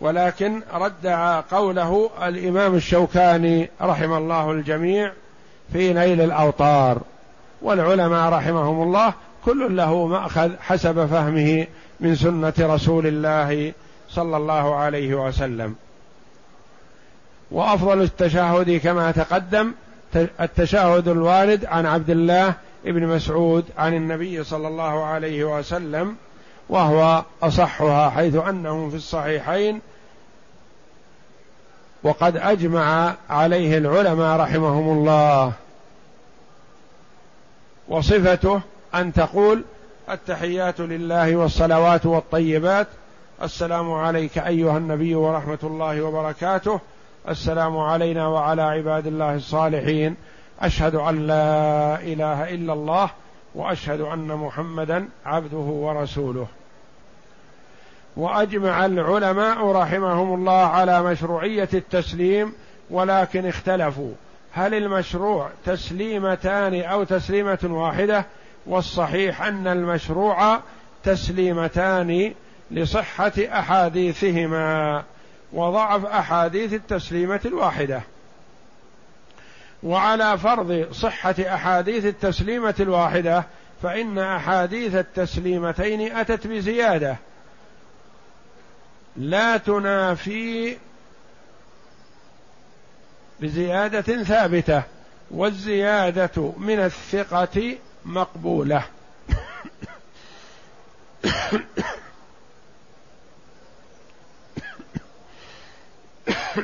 [0.00, 5.12] ولكن ردع قوله الإمام الشوكاني رحم الله الجميع
[5.72, 7.00] في نيل الأوطار
[7.62, 9.14] والعلماء رحمهم الله
[9.44, 11.66] كل له مأخذ حسب فهمه
[12.00, 13.72] من سنة رسول الله
[14.10, 15.74] صلى الله عليه وسلم.
[17.50, 19.72] وأفضل التشهد كما تقدم
[20.40, 22.54] التشهد الوارد عن عبد الله
[22.84, 26.16] بن مسعود عن النبي صلى الله عليه وسلم
[26.68, 29.80] وهو أصحها حيث انه في الصحيحين
[32.02, 35.52] وقد أجمع عليه العلماء رحمهم الله.
[37.88, 38.60] وصفته
[38.94, 39.64] أن تقول
[40.10, 42.86] التحيات لله والصلوات والطيبات
[43.42, 46.80] السلام عليك أيها النبي ورحمة الله وبركاته
[47.28, 50.16] السلام علينا وعلى عباد الله الصالحين.
[50.60, 53.10] أشهد أن لا إله إلا الله
[53.54, 56.46] وأشهد أن محمدا عبده ورسوله.
[58.16, 62.52] وأجمع العلماء رحمهم الله على مشروعية التسليم
[62.90, 64.12] ولكن اختلفوا.
[64.52, 68.26] هل المشروع تسليمتان أو تسليمة واحدة؟
[68.66, 70.60] والصحيح أن المشروع
[71.04, 72.34] تسليمتان
[72.70, 75.02] لصحة أحاديثهما.
[75.52, 78.02] وضعف أحاديث التسليمة الواحدة.
[79.82, 83.44] وعلى فرض صحة أحاديث التسليمة الواحدة
[83.82, 87.16] فإن أحاديث التسليمتين أتت بزيادة.
[89.16, 90.76] لا تنافي
[93.40, 94.82] بزيادة ثابتة
[95.30, 98.84] والزيادة من الثقة مقبولة.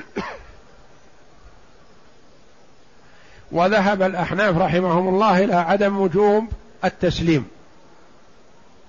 [3.52, 6.48] وذهب الأحناف رحمهم الله إلى عدم وجوب
[6.84, 7.48] التسليم.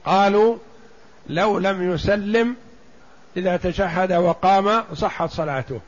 [0.05, 0.57] قالوا
[1.29, 2.55] لو لم يسلم
[3.37, 5.79] إذا تشهد وقام صحت صلاته.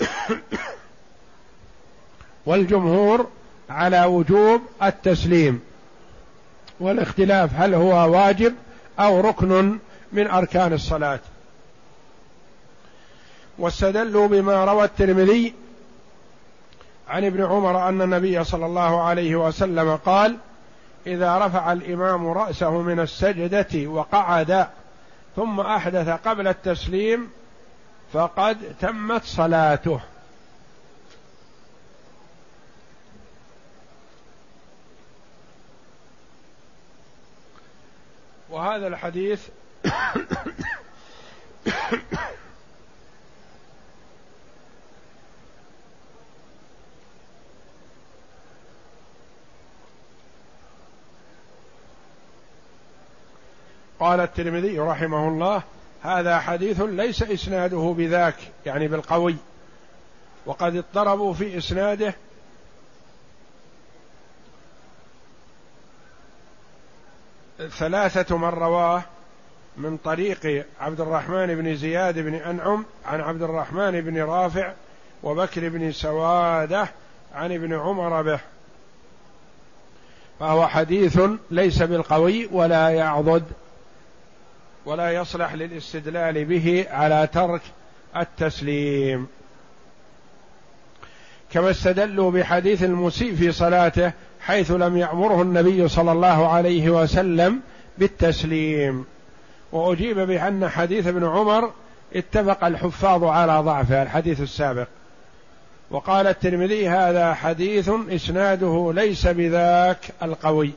[2.46, 3.28] والجمهور
[3.70, 5.60] على وجوب التسليم.
[6.80, 8.54] والاختلاف هل هو واجب
[8.98, 9.78] أو ركن
[10.12, 11.20] من أركان الصلاة.
[13.60, 15.54] واستدلوا بما روى الترمذي
[17.08, 20.36] عن ابن عمر ان النبي صلى الله عليه وسلم قال
[21.06, 24.66] اذا رفع الامام راسه من السجده وقعد
[25.36, 27.30] ثم احدث قبل التسليم
[28.12, 30.00] فقد تمت صلاته
[38.50, 39.40] وهذا الحديث
[54.00, 55.62] قال الترمذي رحمه الله
[56.02, 58.34] هذا حديث ليس إسناده بذاك
[58.66, 59.36] يعني بالقوي.
[60.46, 62.14] وقد اضطربوا في إسناده.
[67.68, 69.02] ثلاثة من رواه
[69.76, 74.72] من طريق عبد الرحمن بن زياد بن أنعم عن عبد الرحمن بن رافع
[75.22, 76.88] وبكر بن سوادة
[77.34, 78.40] عن ابن عمر به.
[80.40, 81.20] فهو حديث
[81.50, 83.44] ليس بالقوي ولا يعضد.
[84.86, 87.60] ولا يصلح للاستدلال به على ترك
[88.16, 89.26] التسليم.
[91.52, 97.60] كما استدلوا بحديث المسيء في صلاته حيث لم يأمره النبي صلى الله عليه وسلم
[97.98, 99.04] بالتسليم.
[99.72, 101.72] وأجيب بأن حديث ابن عمر
[102.14, 104.86] اتفق الحفاظ على ضعفه الحديث السابق.
[105.90, 110.70] وقال الترمذي هذا حديث إسناده ليس بذاك القوي.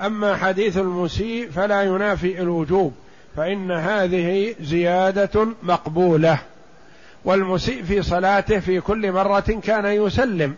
[0.00, 2.94] أما حديث المسيء فلا ينافي الوجوب.
[3.36, 6.38] فإن هذه زيادة مقبولة
[7.24, 10.54] والمسيء في صلاته في كل مرة كان يسلم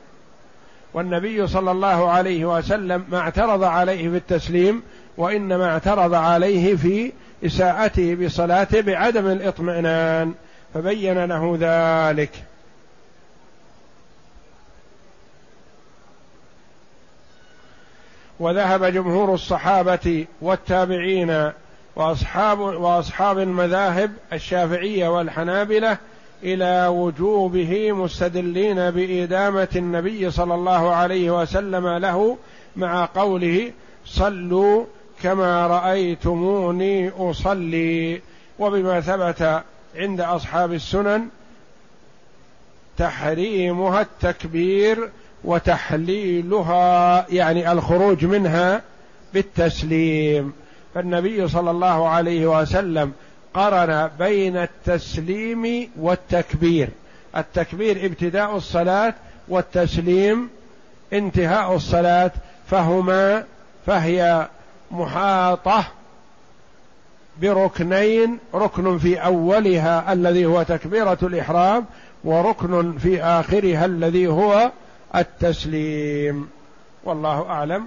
[0.94, 4.82] والنبي صلى الله عليه وسلم ما اعترض عليه في التسليم
[5.16, 7.12] وإنما اعترض عليه في
[7.46, 10.34] إساءته بصلاته بعدم الاطمئنان
[10.74, 12.30] فبين له ذلك.
[18.40, 21.52] وذهب جمهور الصحابة والتابعين
[21.98, 25.98] واصحاب وأصحاب المذاهب الشافعية والحنابلة
[26.42, 32.38] إلى وجوبه مستدلين بإدامة النبي صلى الله عليه وسلم له
[32.76, 33.72] مع قوله
[34.06, 34.84] صلوا
[35.22, 38.20] كما رأيتموني أصلي
[38.58, 39.62] وبما ثبت
[39.96, 41.28] عند أصحاب السنن
[42.96, 45.10] تحريمها التكبير
[45.44, 48.82] وتحليلها يعني الخروج منها
[49.34, 50.52] بالتسليم.
[50.98, 53.12] فالنبي صلى الله عليه وسلم
[53.54, 56.88] قرن بين التسليم والتكبير.
[57.36, 59.14] التكبير ابتداء الصلاة
[59.48, 60.50] والتسليم
[61.12, 62.30] انتهاء الصلاة
[62.70, 63.44] فهما
[63.86, 64.48] فهي
[64.90, 65.84] محاطة
[67.42, 71.84] بركنين ركن في أولها الذي هو تكبيرة الإحرام
[72.24, 74.70] وركن في آخرها الذي هو
[75.16, 76.48] التسليم.
[77.04, 77.86] والله أعلم.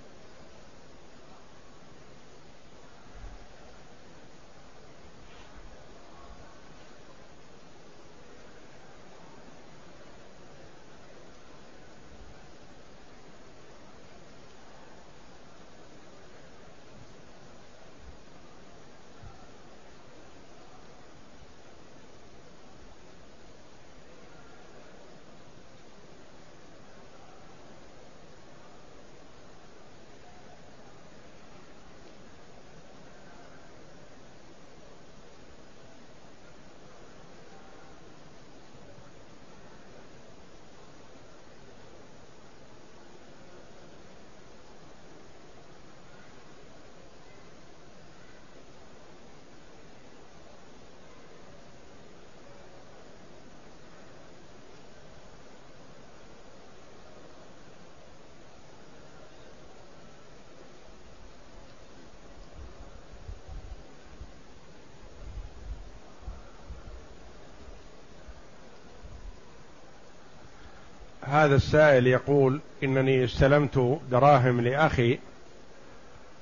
[71.41, 75.19] هذا السائل يقول إنني استلمت دراهم لأخي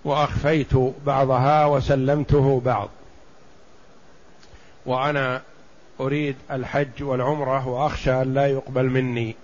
[0.05, 0.75] وأخفيت
[1.05, 2.89] بعضها وسلمته بعض.
[4.85, 5.41] وأنا
[5.99, 9.35] أريد الحج والعمرة وأخشى أن لا يقبل مني.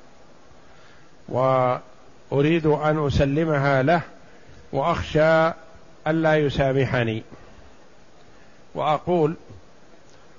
[1.30, 4.02] وأريد أن أسلمها له
[4.72, 5.52] وأخشى
[6.08, 7.24] الا يسامحني.
[8.76, 9.36] وأقول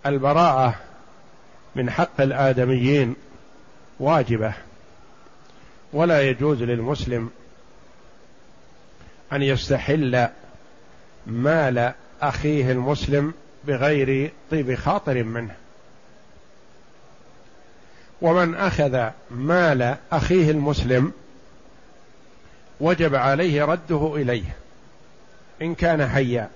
[0.07, 0.75] البراءة
[1.77, 3.17] من حق الآدميين
[4.01, 4.66] واجبة.
[5.97, 7.31] ولا يجوز للمسلم
[9.33, 10.29] أن يستحل
[11.27, 11.93] مال
[12.23, 13.35] أخيه المسلم
[13.65, 15.55] بغير طيب خاطر منه.
[18.23, 21.13] ومن أخذ مال أخيه المسلم
[22.81, 24.57] وجب عليه رده إليه
[25.63, 26.49] إن كان حيا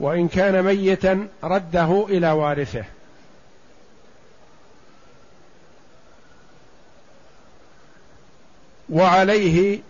[0.00, 2.84] وإن كان ميتا رده إلى وارثه.
[8.92, 9.80] وعليه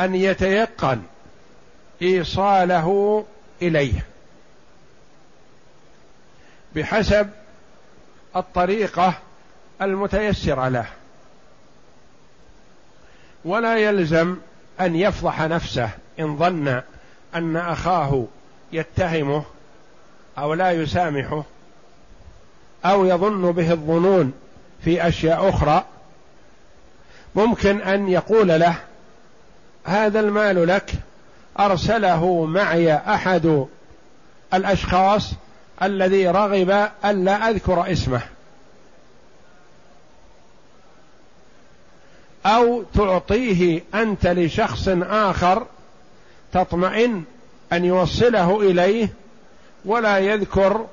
[0.00, 1.02] أن يتيقن
[2.02, 3.24] إيصاله
[3.62, 4.06] إليه
[6.74, 7.30] بحسب
[8.36, 9.14] الطريقة
[9.82, 10.86] المتيسرة له.
[13.44, 14.36] ولا يلزم
[14.80, 15.90] أن يفضح نفسه
[16.20, 16.82] إن ظن
[17.34, 18.24] أن أخاه
[18.72, 19.44] يتهمه
[20.38, 21.44] أو لا يسامحه
[22.84, 24.32] أو يظن به الظنون
[24.84, 25.84] في أشياء أخرى
[27.36, 28.74] ممكن أن يقول له
[29.84, 30.92] هذا المال لك
[31.60, 33.66] أرسله معي أحد
[34.54, 35.32] الأشخاص
[35.82, 38.20] الذي رغب الا أذكر اسمه.
[42.46, 45.66] أو تعطيه أنت لشخص آخر
[46.52, 47.24] تطمئن
[47.72, 49.08] أن يوصله إليه
[49.84, 50.86] ولا يذكر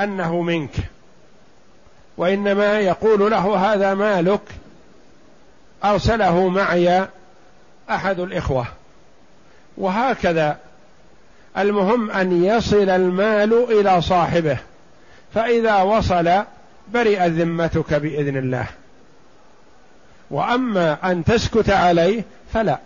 [0.00, 0.74] أنه منك.
[2.16, 4.40] وإنما يقول له هذا مالك.
[5.84, 7.06] أرسله معي
[7.90, 8.66] أحد الإخوة.
[9.76, 10.58] وهكذا
[11.58, 14.58] المهم أن يصل المال إلى صاحبه.
[15.34, 16.42] فإذا وصل
[16.88, 18.66] برئت ذمتك بإذن الله.
[20.30, 22.78] وأما أن تسكت عليه فلا.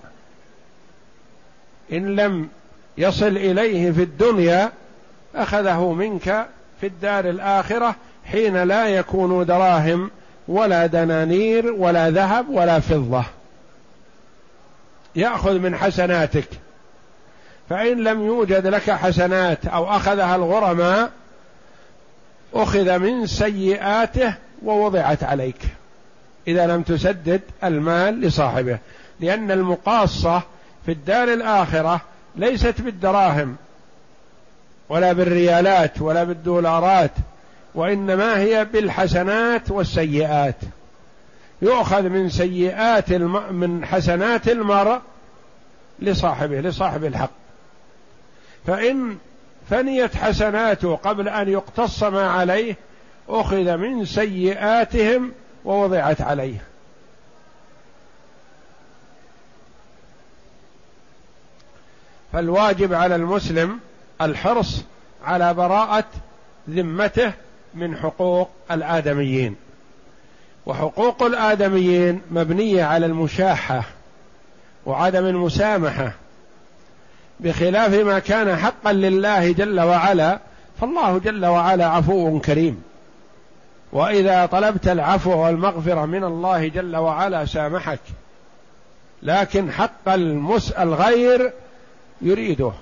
[1.92, 2.48] إن لم
[2.98, 4.72] يصل إليه في الدنيا
[5.34, 6.46] أخذه منك
[6.80, 7.94] في الدار الآخرة
[8.24, 10.10] حين لا يكون دراهم
[10.48, 13.24] ولا دنانير ولا ذهب ولا فضة.
[15.16, 16.48] يأخذ من حسناتك.
[17.68, 21.10] فإن لم يوجد لك حسنات أو أخذها الغرماء
[22.54, 24.34] أخذ من سيئاته
[24.64, 25.60] ووضعت عليك.
[26.48, 28.78] إذا لم تسدد المال لصاحبه.
[29.20, 30.42] لأن المقاصة
[30.86, 32.00] في الدار الآخرة
[32.36, 33.56] ليست بالدراهم
[34.88, 37.10] ولا بالريالات ولا بالدولارات.
[37.76, 40.56] وإنما هي بالحسنات والسيئات.
[41.62, 43.54] يؤخذ من سيئات الم...
[43.54, 45.00] من حسنات المرء
[45.98, 47.30] لصاحبه لصاحب الحق.
[48.66, 49.16] فإن
[49.70, 52.76] فنيت حسناته قبل أن يقتص ما عليه
[53.28, 55.32] أخذ من سيئاتهم
[55.64, 56.58] ووضعت عليه.
[62.32, 63.80] فالواجب على المسلم
[64.20, 64.82] الحرص
[65.24, 66.04] على براءة
[66.70, 67.32] ذمته
[67.76, 69.56] من حقوق الآدميين.
[70.66, 73.82] وحقوق الآدميين مبنية على المشاحة
[74.86, 76.12] وعدم المسامحة.
[77.40, 80.38] بخلاف ما كان حقا لله جل وعلا
[80.80, 82.82] فالله جل وعلا عفو كريم.
[83.92, 88.00] وإذا طلبت العفو والمغفرة من الله جل وعلا سامحك.
[89.22, 91.52] لكن حق المس الغير
[92.22, 92.72] يريده.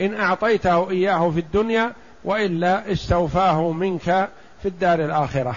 [0.00, 1.92] إن أعطيته إياه في الدنيا
[2.24, 4.28] وإلا استوفاه منك
[4.62, 5.56] في الدار الآخرة.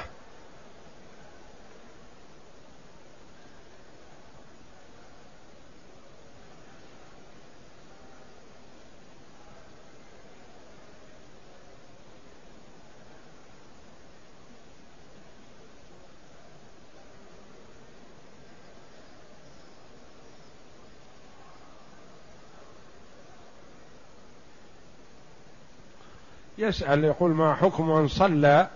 [26.68, 28.68] يسأل يقول ما حكم من صلى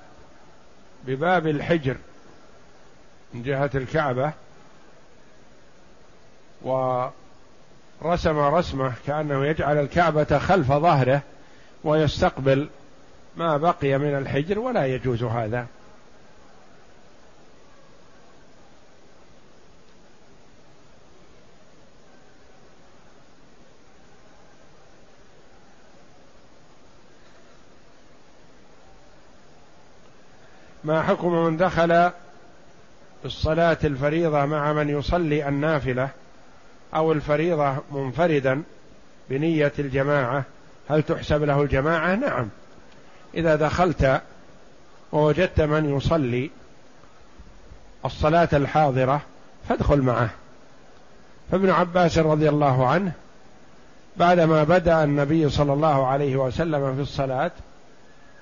[1.05, 1.97] بباب الحجر
[3.33, 4.31] من جهة الكعبة
[6.61, 11.21] ورسم رسمه كأنه يجعل الكعبة خلف ظهره
[11.83, 12.69] ويستقبل
[13.37, 15.67] ما بقي من الحجر ولا يجوز هذا.
[30.89, 32.11] ما حكم من دخل
[33.25, 36.09] الصلاة الفريضة مع من يصلي النافلة
[36.95, 38.63] أو الفريضة منفردا
[39.29, 40.43] بنية الجماعة؟
[40.89, 42.49] هل تحسب له الجماعة؟ نعم.
[43.33, 44.21] إذا دخلت
[45.11, 46.51] ووجدت من يصلي
[48.05, 49.21] الصلاة الحاضرة
[49.69, 50.29] فادخل معه.
[51.51, 53.11] فابن عباس رضي الله عنه
[54.17, 57.51] بعدما بدأ النبي صلى الله عليه وسلم في الصلاة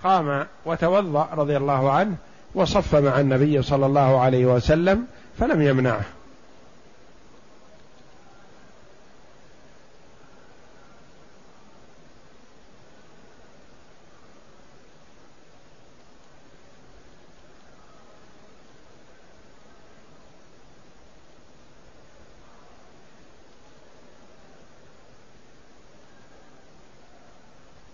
[0.04, 2.16] قام وتوضأ رضي الله عنه
[2.58, 5.08] وصف مع النبي صلى الله عليه وسلم
[5.40, 6.06] فلم يمنعه.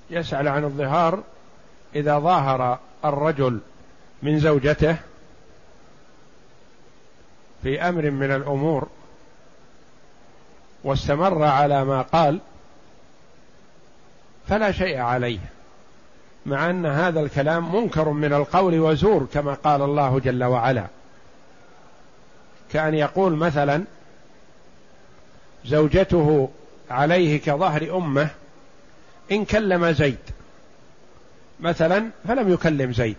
[0.09, 1.23] يسأل عن الظهار
[1.95, 3.59] إذا ظاهر الرجل
[4.23, 4.95] من زوجته
[7.63, 8.87] في أمر من الأمور
[10.83, 12.39] واستمر على ما قال
[14.47, 15.39] فلا شيء عليه
[16.45, 20.85] مع أن هذا الكلام منكر من القول وزور كما قال الله جل وعلا.
[22.73, 23.83] كأن يقول مثلا
[25.65, 26.49] زوجته
[26.89, 28.29] عليه كظهر أمه
[29.31, 30.17] إن كلم زيد
[31.59, 33.17] مثلا فلم يكلم زيد.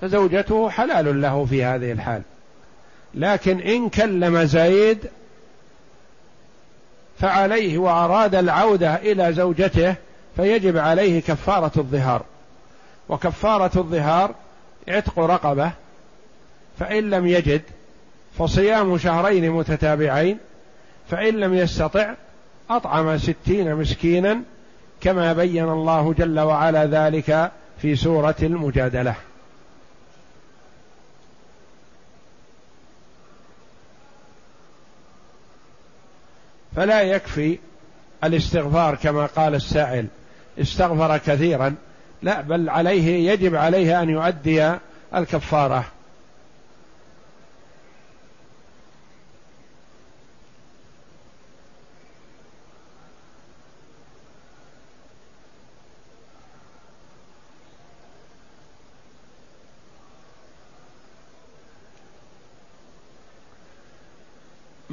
[0.00, 2.22] فزوجته حلال له في هذه الحال.
[3.14, 4.98] لكن إن كلم زيد
[7.18, 9.94] فعليه وأراد العودة إلى زوجته
[10.36, 12.22] فيجب عليه كفارة الظهار.
[13.08, 14.34] وكفارة الظهار
[14.88, 15.70] عتق رقبة
[16.78, 17.62] فإن لم يجد
[18.38, 20.38] فصيام شهرين متتابعين
[21.10, 22.14] فإن لم يستطع
[22.70, 24.42] أطعم ستين مسكينا
[25.00, 27.50] كما بين الله جل وعلا ذلك
[27.82, 29.14] في سورة المجادلة.
[36.78, 37.58] فلا يكفي
[38.24, 40.06] الاستغفار كما قال السائل.
[40.60, 41.74] استغفر كثيرا.
[42.22, 44.72] لا بل عليه يجب عليه أن يؤدي
[45.14, 45.84] الكفارة.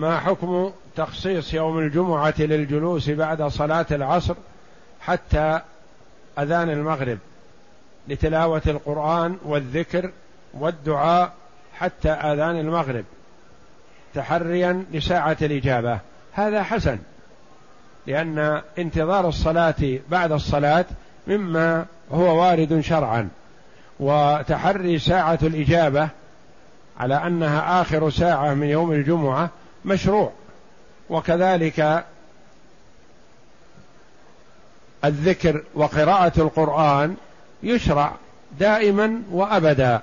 [0.06, 4.36] ما حكم تخصيص يوم الجمعة للجلوس بعد صلاة العصر
[5.01, 5.62] حتى
[6.39, 7.18] أذان المغرب
[8.08, 10.12] لتلاوة القرآن والذكر
[10.53, 11.34] والدعاء
[11.78, 13.03] حتى أذان المغرب
[14.16, 15.99] تحريا لساعة الإجابة؟
[16.34, 16.99] هذا حسن
[18.08, 20.86] لأن انتظار الصلاة بعد الصلاة
[21.28, 23.30] مما هو وارد شرعا
[23.99, 26.10] وتحري ساعة الإجابة
[26.99, 29.49] على أنها آخر ساعة من يوم الجمعة
[29.86, 30.31] مشروع
[31.09, 32.05] وكذلك
[35.05, 37.15] الذكر وقراءة القرآن
[37.63, 38.15] يشرع
[38.59, 40.01] دائما وأبدا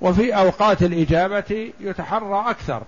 [0.00, 2.82] وفي أوقات الإجابة يتحرى أكثر.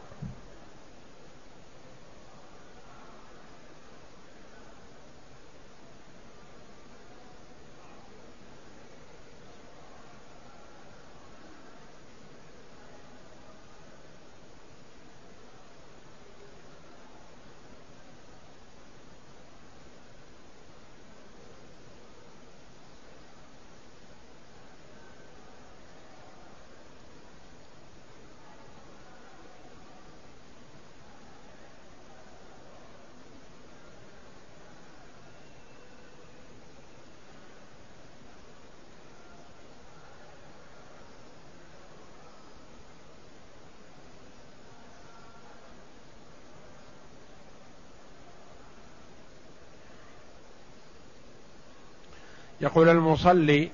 [52.64, 53.70] يقول المصلي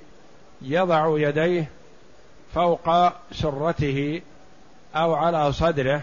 [0.62, 1.68] يضع يديه
[2.54, 4.22] فوق سرته
[4.94, 6.02] أو على صدره.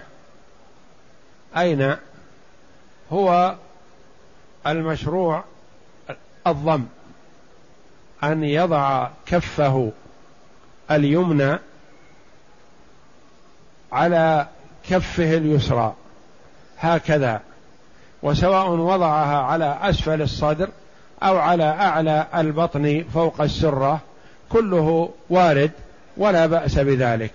[1.57, 1.95] أين
[3.11, 3.55] هو
[4.67, 5.43] المشروع
[6.47, 6.85] الضم؟
[8.23, 9.91] أن يضع كفه
[10.91, 11.59] اليمنى
[13.91, 14.47] على
[14.89, 15.95] كفه اليسرى.
[16.77, 17.41] هكذا.
[18.23, 20.69] وسواء وضعها على أسفل الصدر
[21.23, 23.99] أو على أعلى البطن فوق السرة
[24.49, 25.71] كله وارد
[26.17, 27.31] ولا بأس بذلك.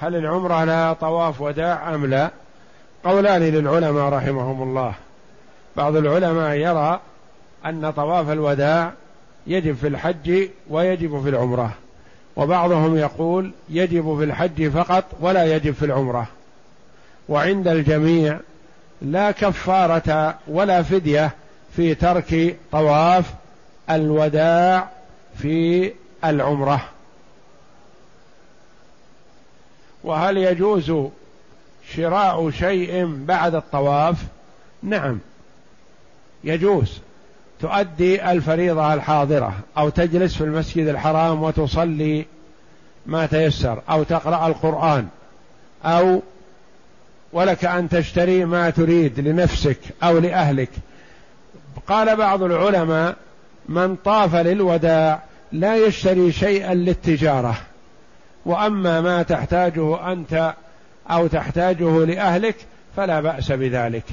[0.00, 2.30] هل العمرة لها طواف وداع أم لا؟
[3.04, 4.94] قولان للعلماء رحمهم الله.
[5.76, 7.00] بعض العلماء يرى
[7.66, 8.92] أن طواف الوداع
[9.46, 11.72] يجب في الحج ويجب في العمرة.
[12.36, 16.26] وبعضهم يقول يجب في الحج فقط ولا يجب في العمرة.
[17.28, 18.40] وعند الجميع
[19.02, 21.30] لا كفارة ولا فدية
[21.76, 23.34] في ترك طواف
[23.90, 24.88] الوداع
[25.38, 25.92] في
[26.24, 26.80] العمرة.
[30.04, 30.92] وهل يجوز
[31.94, 34.24] شراء شيء بعد الطواف؟
[34.82, 35.18] نعم
[36.44, 36.98] يجوز.
[37.60, 42.26] تؤدي الفريضة الحاضرة أو تجلس في المسجد الحرام وتصلي
[43.06, 45.06] ما تيسر أو تقرأ القرآن
[45.84, 46.22] أو
[47.32, 50.70] ولك أن تشتري ما تريد لنفسك أو لأهلك.
[51.88, 53.16] قال بعض العلماء
[53.68, 57.56] من طاف للوداع لا يشتري شيئا للتجارة
[58.46, 60.54] وأما ما تحتاجه أنت
[61.10, 62.56] أو تحتاجه لأهلك
[62.96, 64.04] فلا بأس بذلك.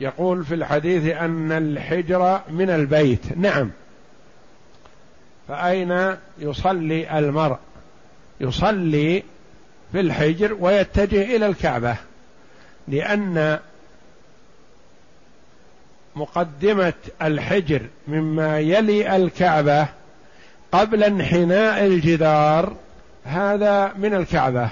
[0.00, 3.38] يقول في الحديث أن الحجر من البيت.
[3.38, 3.70] نعم.
[5.48, 7.58] فأين يصلي المرء؟
[8.40, 9.22] يصلي
[9.92, 11.96] في الحجر ويتجه إلى الكعبة
[12.88, 13.58] لأن
[16.16, 16.92] مقدمة
[17.22, 19.86] الحجر مما يلي الكعبة
[20.72, 22.76] قبل انحناء الجدار
[23.24, 24.70] هذا من الكعبة.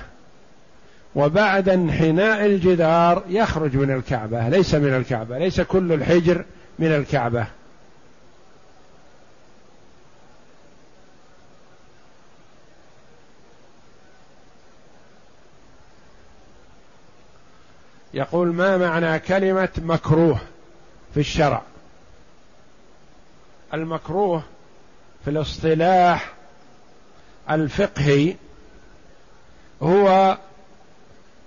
[1.17, 6.45] وبعد انحناء الجدار يخرج من الكعبة ليس من الكعبة ليس كل الحجر
[6.79, 7.47] من الكعبة.
[18.15, 20.41] يقول ما معنى كلمة مكروه
[21.15, 21.63] في الشرع؟
[23.75, 24.43] المكروه
[25.25, 26.33] في الاصطلاح
[27.51, 28.37] الفقهي
[29.83, 30.39] هو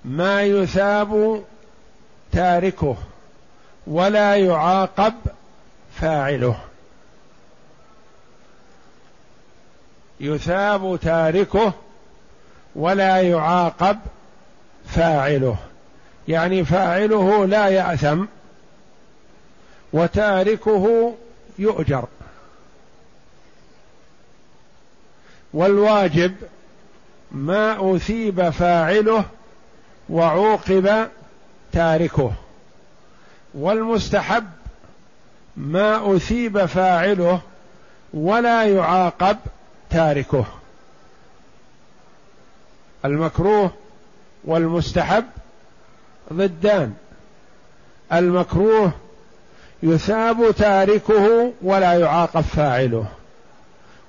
[0.06, 1.43] ما يثاب
[2.32, 2.95] تاركه
[3.88, 5.14] ولا يعاقب
[5.95, 6.60] فاعله.
[10.20, 11.74] يثاب تاركه
[12.76, 14.00] ولا يعاقب
[14.88, 15.58] فاعله.
[16.28, 18.26] يعني فاعله لا يأثم
[19.93, 21.16] وتاركه
[21.60, 22.06] يؤجر.
[25.54, 26.36] والواجب
[27.32, 29.26] ما أثيب فاعله
[30.10, 31.08] وعوقب
[31.72, 32.32] تاركه.
[33.53, 34.45] والمستحب
[35.58, 37.41] ما أثيب فاعله
[38.14, 39.38] ولا يعاقب
[39.89, 40.45] تاركه.
[43.05, 43.72] المكروه
[44.45, 45.26] والمستحب
[46.34, 46.93] ضدان.
[48.14, 48.91] المكروه
[49.84, 53.05] يثاب تاركه ولا يعاقب فاعله.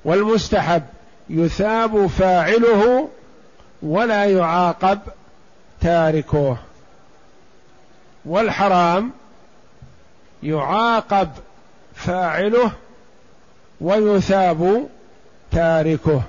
[0.05, 0.83] والمستحب
[1.31, 3.09] يثاب فاعله
[3.83, 4.99] ولا يعاقب
[5.81, 6.57] تاركه.
[8.25, 9.13] والحرام
[10.43, 11.31] يعاقب
[11.95, 12.73] فاعله
[13.81, 14.89] ويثاب
[15.51, 16.23] تاركه.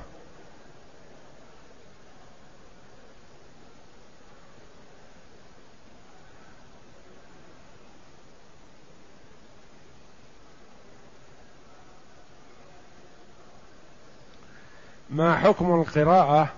[15.09, 16.49] ما حكم القراءة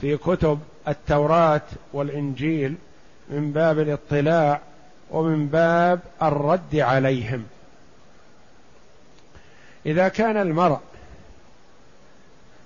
[0.00, 1.62] في كتب التوراة
[1.92, 2.74] والإنجيل
[3.28, 4.60] من باب الاطلاع
[5.10, 7.46] ومن باب الرد عليهم.
[9.86, 10.80] إذا كان المرء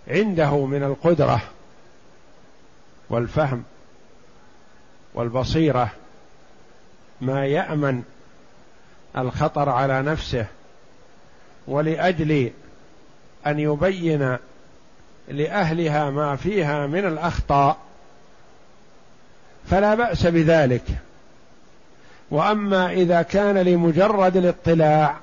[0.09, 1.43] عنده من القدرة
[3.11, 3.65] والفهم
[5.15, 5.91] والبصيرة
[7.21, 8.03] ما يأمن
[9.17, 10.47] الخطر على نفسه
[11.67, 12.51] ولأجل
[13.47, 14.37] أن يبين
[15.29, 17.77] لأهلها ما فيها من الأخطاء
[19.67, 20.83] فلا بأس بذلك.
[22.31, 25.17] وأما إذا كان لمجرد الاطلاع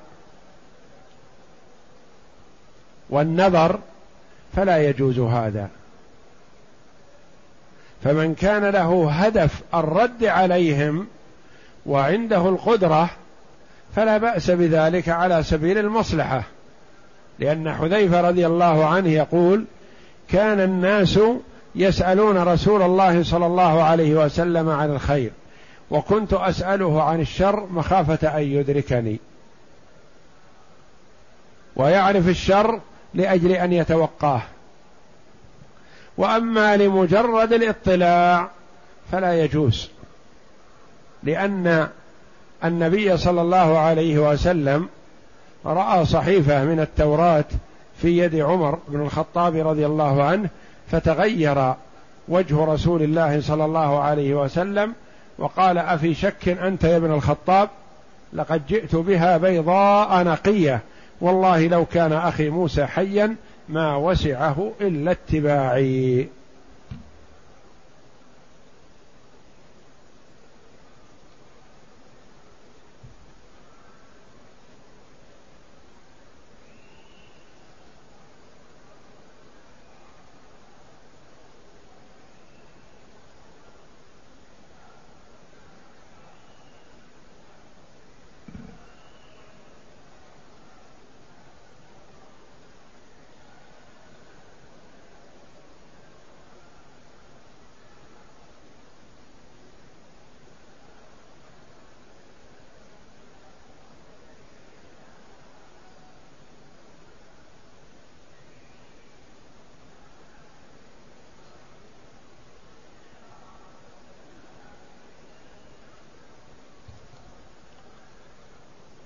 [3.10, 3.78] والنظر
[4.56, 5.68] فلا يجوز هذا.
[8.04, 11.06] فمن كان له هدف الرد عليهم
[11.86, 13.10] وعنده القدرة
[13.96, 16.42] فلا بأس بذلك على سبيل المصلحة.
[17.38, 19.64] لأن حذيفة رضي الله عنه يقول
[20.28, 21.18] كان الناس
[21.74, 25.30] يسألون رسول الله صلى الله عليه وسلم عن الخير
[25.90, 29.18] وكنت أسأله عن الشر مخافة أن يدركني.
[31.76, 32.80] ويعرف الشر
[33.14, 34.42] لأجل أن يتوقاه.
[36.18, 38.50] وأما لمجرد الاطلاع
[39.12, 39.88] فلا يجوز
[41.22, 41.88] لأن
[42.64, 44.88] النبي صلى الله عليه وسلم
[45.66, 47.44] رأى صحيفة من التوراة
[48.02, 50.48] في يد عمر بن الخطاب رضي الله عنه
[50.90, 51.74] فتغير
[52.28, 54.94] وجه رسول الله صلى الله عليه وسلم
[55.38, 57.68] وقال أفي شك أنت يا ابن الخطاب؟
[58.32, 60.80] لقد جئت بها بيضاء نقية.
[61.20, 63.36] والله لو كان أخي موسى حيا
[63.68, 66.28] ما وسعه إلا اتباعي.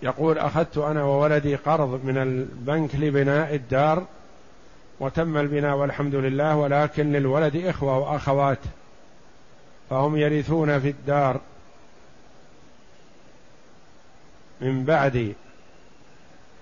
[0.02, 4.06] يقول أخذت أنا وولدي قرض من البنك لبناء الدار
[5.00, 8.58] وتم البناء والحمد لله ولكن للولد إخوة وأخوات
[9.90, 11.40] فهم يرثون في الدار.
[14.60, 15.34] من بعدي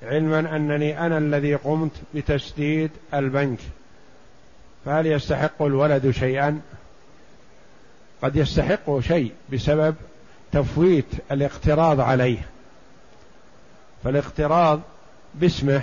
[0.03, 3.59] علما أنني أنا الذي قمت بتسديد البنك
[4.84, 6.61] فهل يستحق الولد شيئا؟
[8.22, 9.95] قد يستحق شيء بسبب
[10.53, 12.38] تفويت الاقتراض عليه.
[14.05, 14.80] فالاقتراض
[15.34, 15.82] باسمه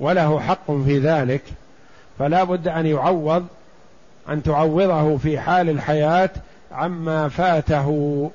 [0.00, 1.42] وله حق في ذلك
[2.18, 3.46] فلا بد أن يعوض
[4.28, 6.30] أن تعوضه في حال الحياة
[6.72, 8.30] عما فاته.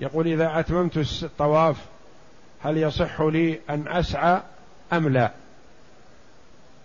[0.00, 1.76] يقول إذا أتممت الطواف
[2.62, 4.40] هل يصح لي أن أسعى
[4.92, 5.30] أم لا؟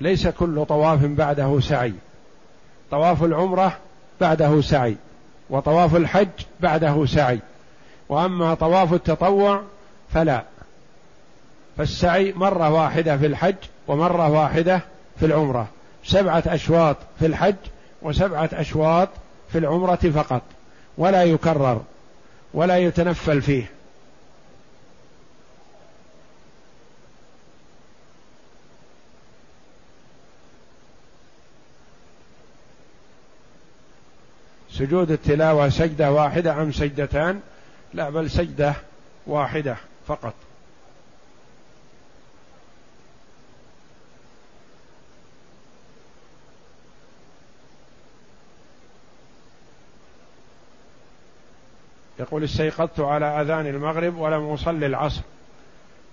[0.02, 1.94] ليس كل طواف بعده سعي.
[2.92, 3.78] طواف العمرة
[4.22, 4.96] بعده سعي
[5.50, 6.28] وطواف الحج
[6.60, 7.40] بعده سعي
[8.10, 9.62] وأما طواف التطوع
[10.14, 10.44] فلا.
[11.78, 13.56] فالسعي مرة واحدة في الحج
[13.88, 14.82] ومرة واحدة
[15.20, 15.68] في العمرة.
[16.04, 17.56] سبعة أشواط في الحج
[18.02, 19.10] وسبعة أشواط
[19.52, 20.42] في العمرة فقط
[20.98, 21.82] ولا يكرر
[22.54, 23.72] ولا يتنفل فيه.
[34.74, 37.40] سجود التلاوة سجدة واحدة أم سجدتان؟
[37.94, 38.74] لا بل سجدة
[39.28, 39.76] واحدة
[40.08, 40.34] فقط.
[52.20, 55.22] يقول استيقظت على أذان المغرب ولم أصلي العصر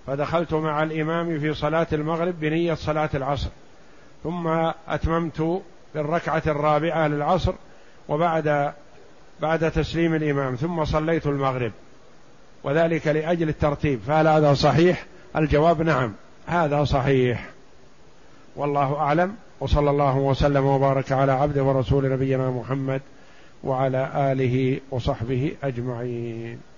[0.06, 3.48] فدخلت مع الإمام في صلاة المغرب بنية صلاة العصر
[4.24, 4.48] ثم
[4.88, 5.62] أتممت
[5.94, 7.54] بالركعة الرابعة للعصر
[8.10, 8.72] وبعد
[9.40, 11.72] بعد تسليم الإمام ثم صليت المغرب
[12.64, 14.00] وذلك لأجل الترتيب.
[14.06, 15.04] فهل هذا صحيح؟
[15.36, 16.12] الجواب نعم
[16.46, 17.50] هذا صحيح.
[18.56, 23.00] والله أعلم وصلى الله وسلم وبارك على عبد ورسول نبينا محمد
[23.64, 26.69] وعلى آله وصحبه أجمعين.